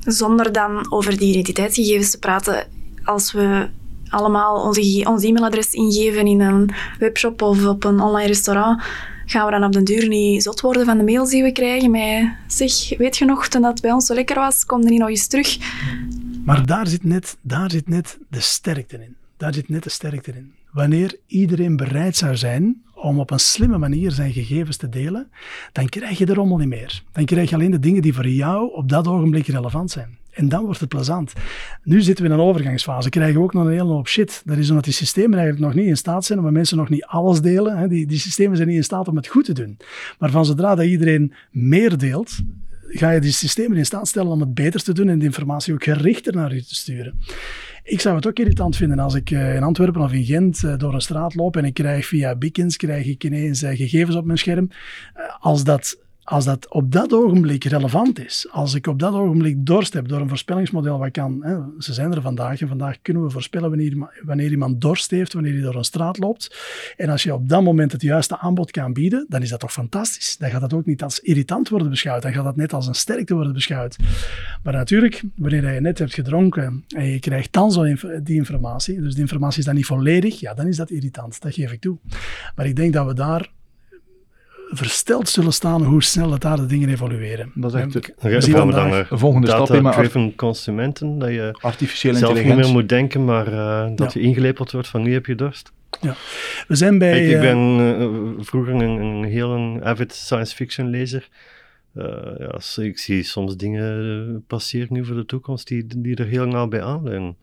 [0.00, 2.66] Zonder dan over die identiteitsgegevens te praten,
[3.04, 3.68] als we
[4.10, 8.82] allemaal onze, ons e-mailadres ingeven in een webshop of op een online restaurant,
[9.26, 11.90] gaan we dan op den duur niet zot worden van de mails die we krijgen
[11.90, 15.00] met zeg, weet je nog, toen dat bij ons zo lekker was, kom er niet
[15.00, 15.58] nog eens terug.
[16.44, 19.16] Maar daar zit net, daar zit net de sterkte in.
[19.36, 20.52] Daar zit net de sterkte in.
[20.72, 25.30] Wanneer iedereen bereid zou zijn om op een slimme manier zijn gegevens te delen,
[25.72, 27.02] dan krijg je de rommel niet meer.
[27.12, 30.18] Dan krijg je alleen de dingen die voor jou op dat ogenblik relevant zijn.
[30.38, 31.32] En dan wordt het plezant.
[31.82, 33.08] Nu zitten we in een overgangsfase.
[33.08, 34.42] Krijgen we ook nog een hele hoop shit.
[34.44, 37.04] Dat is omdat die systemen eigenlijk nog niet in staat zijn, omdat mensen nog niet
[37.04, 37.76] alles delen.
[37.76, 37.88] Hè.
[37.88, 39.76] Die, die systemen zijn niet in staat om het goed te doen.
[40.18, 42.38] Maar van zodra dat iedereen meer deelt,
[42.88, 45.74] ga je die systemen in staat stellen om het beter te doen en de informatie
[45.74, 47.18] ook gerichter naar u te sturen.
[47.82, 50.76] Ik zou het ook irritant vinden als ik eh, in Antwerpen of in Gent eh,
[50.76, 54.24] door een straat loop en ik krijg via beacons krijg ik ineens eh, gegevens op
[54.24, 54.70] mijn scherm.
[55.40, 55.98] Als dat
[56.28, 60.20] als dat op dat ogenblik relevant is, als ik op dat ogenblik dorst heb door
[60.20, 64.08] een voorspellingsmodel wat kan, hè, ze zijn er vandaag en vandaag kunnen we voorspellen wanneer,
[64.22, 66.56] wanneer iemand dorst heeft, wanneer hij door een straat loopt.
[66.96, 69.72] En als je op dat moment het juiste aanbod kan bieden, dan is dat toch
[69.72, 70.36] fantastisch.
[70.36, 72.94] Dan gaat dat ook niet als irritant worden beschouwd, dan gaat dat net als een
[72.94, 73.96] sterkte worden beschouwd.
[74.62, 77.82] Maar natuurlijk, wanneer je net hebt gedronken en je krijgt dan zo
[78.22, 81.54] die informatie, dus die informatie is dan niet volledig, ja, dan is dat irritant, dat
[81.54, 81.98] geef ik toe.
[82.56, 83.56] Maar ik denk dat we daar
[84.70, 87.52] versteld zullen staan hoe snel het daar de dingen evolueren.
[87.54, 89.90] Dat is echt de, we dan de volgende stap in.
[89.90, 94.72] driven consumenten, dat je artificiële zelf niet meer moet denken, maar uh, dat je ingelepeld
[94.72, 95.72] wordt van nu heb je dorst.
[96.00, 96.14] Ja.
[96.68, 97.24] We zijn bij...
[97.24, 101.28] ik, ik ben uh, vroeger een, een heel een avid science fiction lezer.
[101.94, 102.04] Uh,
[102.38, 106.66] ja, ik zie soms dingen passeren nu voor de toekomst die, die er heel nauw
[106.66, 107.36] bij aanleunen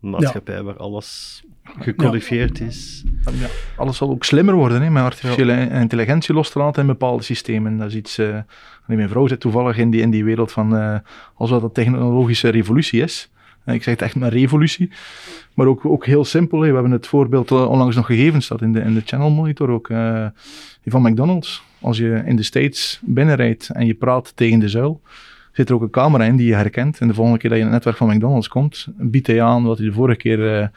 [0.00, 1.42] maatschappij waar alles
[1.78, 3.04] gecodifieerd is.
[3.24, 7.22] Ja, alles zal ook slimmer worden, hè, met artificiële intelligentie los te laten in bepaalde
[7.22, 7.76] systemen.
[7.76, 8.18] Dat is iets...
[8.18, 8.38] Uh,
[8.86, 10.74] mijn vrouw zit toevallig in die, in die wereld van...
[10.74, 10.96] Uh,
[11.34, 13.30] als dat een technologische revolutie is.
[13.66, 14.90] Ik zeg het echt een revolutie.
[15.54, 16.60] Maar ook, ook heel simpel.
[16.60, 16.68] Hè.
[16.68, 19.70] We hebben het voorbeeld eh, onlangs nog gegeven, staat in de, in de channel monitor
[19.70, 19.86] ook,
[20.84, 21.62] van McDonald's.
[21.80, 25.00] Als je in de States binnenrijdt en je praat tegen de zuil,
[25.52, 26.98] zit er ook een camera in die je herkent.
[26.98, 29.64] En de volgende keer dat je in het netwerk van McDonald's komt, biedt hij aan
[29.64, 30.70] wat hij de vorige keer,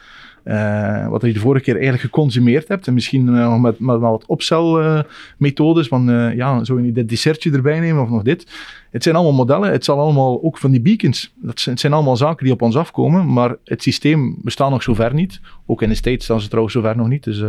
[0.44, 2.86] uh, wat hij de vorige keer eigenlijk geconsumeerd hebt.
[2.86, 8.02] En misschien nog met, met wat opcelmethodes, van ja, zou je dit dessertje erbij nemen
[8.02, 8.46] of nog dit.
[8.90, 11.32] Het zijn allemaal modellen, het zal allemaal ook van die beacons.
[11.34, 14.82] Dat zijn, het zijn allemaal zaken die op ons afkomen, maar het systeem bestaat nog
[14.82, 15.40] zover niet.
[15.66, 17.24] Ook in de States staan ze trouwens zover nog niet.
[17.24, 17.40] Dus,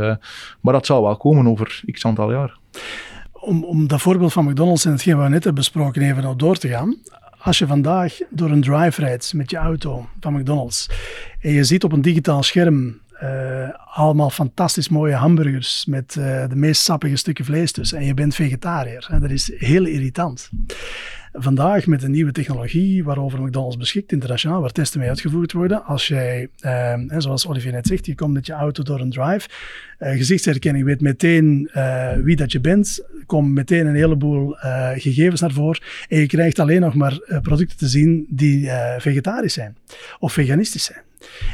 [0.61, 2.57] maar dat zal wel komen over x aantal jaar
[3.47, 6.57] om, om dat voorbeeld van McDonald's en hetgeen we net hebben besproken even nog door
[6.57, 6.95] te gaan.
[7.47, 10.89] Als je vandaag door een drive rijdt met je auto van McDonald's
[11.41, 16.55] en je ziet op een digitaal scherm uh, allemaal fantastisch mooie hamburgers met uh, de
[16.55, 19.07] meest sappige stukken vlees tussen en je bent vegetariër.
[19.21, 20.49] Dat is heel irritant.
[21.39, 25.85] Vandaag met een nieuwe technologie waarover McDonald's beschikt internationaal, waar testen mee uitgevoerd worden.
[25.85, 29.49] Als jij, uh, zoals Olivier net zegt, je komt met je auto door een drive,
[29.99, 34.55] uh, gezichtsherkenning weet meteen uh, wie dat je bent, komt meteen een heleboel
[34.95, 39.77] gegevens naar voren en je krijgt alleen nog maar producten te zien die vegetarisch zijn
[40.19, 41.01] of veganistisch zijn.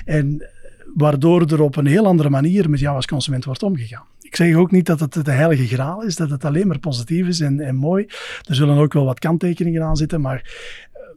[0.06, 0.50] En
[0.96, 4.06] waardoor er op een heel andere manier met jou als consument wordt omgegaan.
[4.34, 7.28] Ik zeg ook niet dat het de heilige graal is, dat het alleen maar positief
[7.28, 8.06] is en, en mooi.
[8.48, 10.42] Er zullen ook wel wat kanttekeningen aan zitten, maar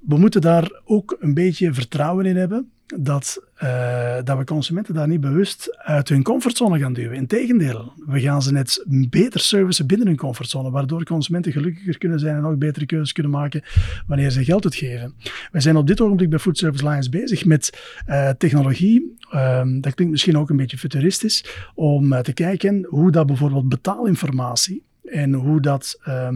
[0.06, 5.08] we moeten daar ook een beetje vertrouwen in hebben dat, uh, dat we consumenten daar
[5.08, 7.16] niet bewust uit hun comfortzone gaan duwen.
[7.16, 12.36] Integendeel, we gaan ze net beter servicen binnen hun comfortzone, waardoor consumenten gelukkiger kunnen zijn
[12.36, 13.62] en ook betere keuzes kunnen maken
[14.06, 15.14] wanneer ze geld uitgeven.
[15.52, 19.94] Wij zijn op dit ogenblik bij Food Service Alliance bezig met uh, technologie, um, dat
[19.94, 21.44] klinkt misschien ook een beetje futuristisch,
[21.74, 26.28] om uh, te kijken hoe dat bijvoorbeeld betaalinformatie en hoe dat uh,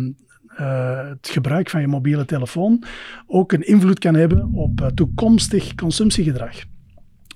[1.08, 2.84] het gebruik van je mobiele telefoon
[3.26, 6.56] ook een invloed kan hebben op toekomstig consumptiegedrag.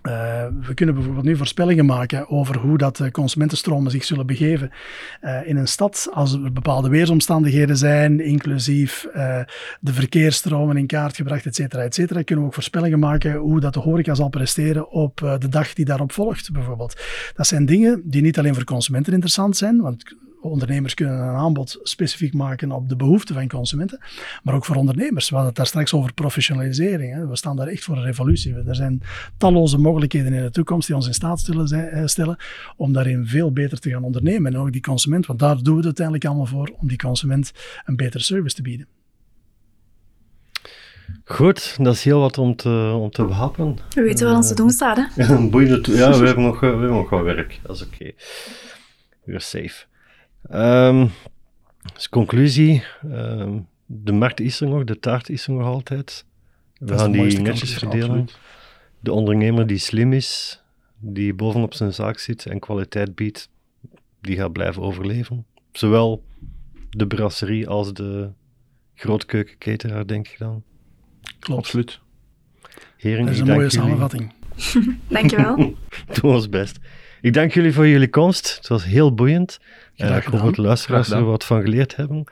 [0.09, 0.13] Uh,
[0.67, 4.71] we kunnen bijvoorbeeld nu voorspellingen maken over hoe dat de consumentenstromen zich zullen begeven
[5.23, 9.41] uh, in een stad als er bepaalde weersomstandigheden zijn, inclusief uh,
[9.81, 12.23] de verkeersstromen in kaart gebracht, et cetera, et cetera.
[12.23, 15.85] Kunnen we ook voorspellingen maken hoe dat de horeca zal presteren op de dag die
[15.85, 17.01] daarop volgt, bijvoorbeeld.
[17.35, 20.17] Dat zijn dingen die niet alleen voor consumenten interessant zijn, want
[20.49, 24.01] ondernemers kunnen een aanbod specifiek maken op de behoeften van consumenten,
[24.43, 25.29] maar ook voor ondernemers.
[25.29, 27.15] We hadden het daar straks over professionalisering.
[27.15, 27.27] Hè.
[27.27, 28.55] We staan daar echt voor een revolutie.
[28.55, 29.03] Er zijn
[29.37, 32.37] talloze mogelijkheden in de toekomst die ons in staat eh, stellen
[32.77, 34.55] om daarin veel beter te gaan ondernemen.
[34.55, 37.53] En ook die consument, want daar doen we het uiteindelijk allemaal voor, om die consument
[37.85, 38.87] een betere service te bieden.
[41.25, 43.79] Goed, dat is heel wat om te, om te behappen.
[43.95, 45.03] We weten wat ons te doen staat, hè?
[45.97, 47.61] ja, we hebben nog, we hebben nog wat werk.
[47.63, 47.95] Dat is oké.
[47.95, 48.15] Okay.
[49.25, 49.85] We're safe.
[50.53, 51.11] Um,
[51.95, 56.25] dus conclusie, um, de markt is er nog, de taart is er nog altijd.
[56.79, 58.29] We gaan die netjes verdelen.
[59.01, 60.63] De ondernemer die slim is,
[60.99, 63.49] die bovenop zijn zaak zit en kwaliteit biedt,
[64.21, 65.47] die gaat blijven overleven.
[65.73, 66.25] Zowel
[66.91, 68.31] de brasserie als de
[68.95, 70.63] grootkeukenketeraar, denk ik dan.
[71.39, 71.61] Klopt.
[71.61, 72.01] Absoluut.
[72.97, 74.33] Heren, dat is een mooie samenvatting.
[75.09, 75.75] Dankjewel.
[76.13, 76.79] Doe ons best.
[77.25, 78.57] Ik dank jullie voor jullie komst.
[78.57, 79.59] Het was heel boeiend.
[79.97, 82.25] Uh, ik hoop dat de luisteraars er wat van geleerd hebben.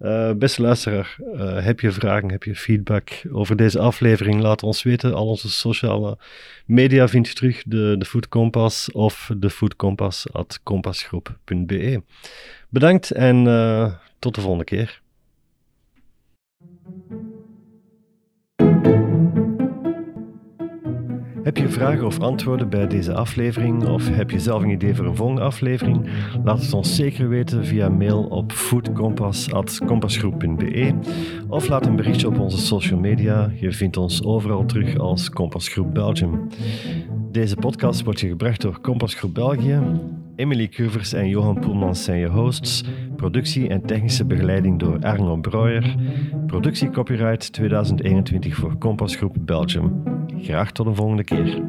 [0.00, 4.40] Uh, beste luisteraar, uh, heb je vragen, heb je feedback over deze aflevering?
[4.40, 5.14] Laat ons weten.
[5.14, 6.18] Al onze sociale
[6.66, 7.62] media vind je terug.
[7.66, 12.02] De, de Food Compass of de Foodcompass at compassgroep.be.
[12.68, 13.44] Bedankt en
[14.18, 15.01] tot de volgende keer.
[21.42, 25.06] Heb je vragen of antwoorden bij deze aflevering of heb je zelf een idee voor
[25.06, 26.08] een volgende aflevering?
[26.44, 30.94] Laat het ons zeker weten via mail op foodcompass.compassgroep.be
[31.48, 33.50] of laat een berichtje op onze social media.
[33.54, 36.48] Je vindt ons overal terug als Compassgroep Belgium.
[37.30, 39.80] Deze podcast wordt je gebracht door Compassgroep België.
[40.36, 42.84] Emily Curvers en Johan Poelmans zijn je hosts.
[43.16, 45.94] Productie en technische begeleiding door Arno Breuer.
[46.46, 50.02] Productie copyright 2021 voor Compassgroep Belgium.
[50.38, 51.62] Graag tot een volgende keer.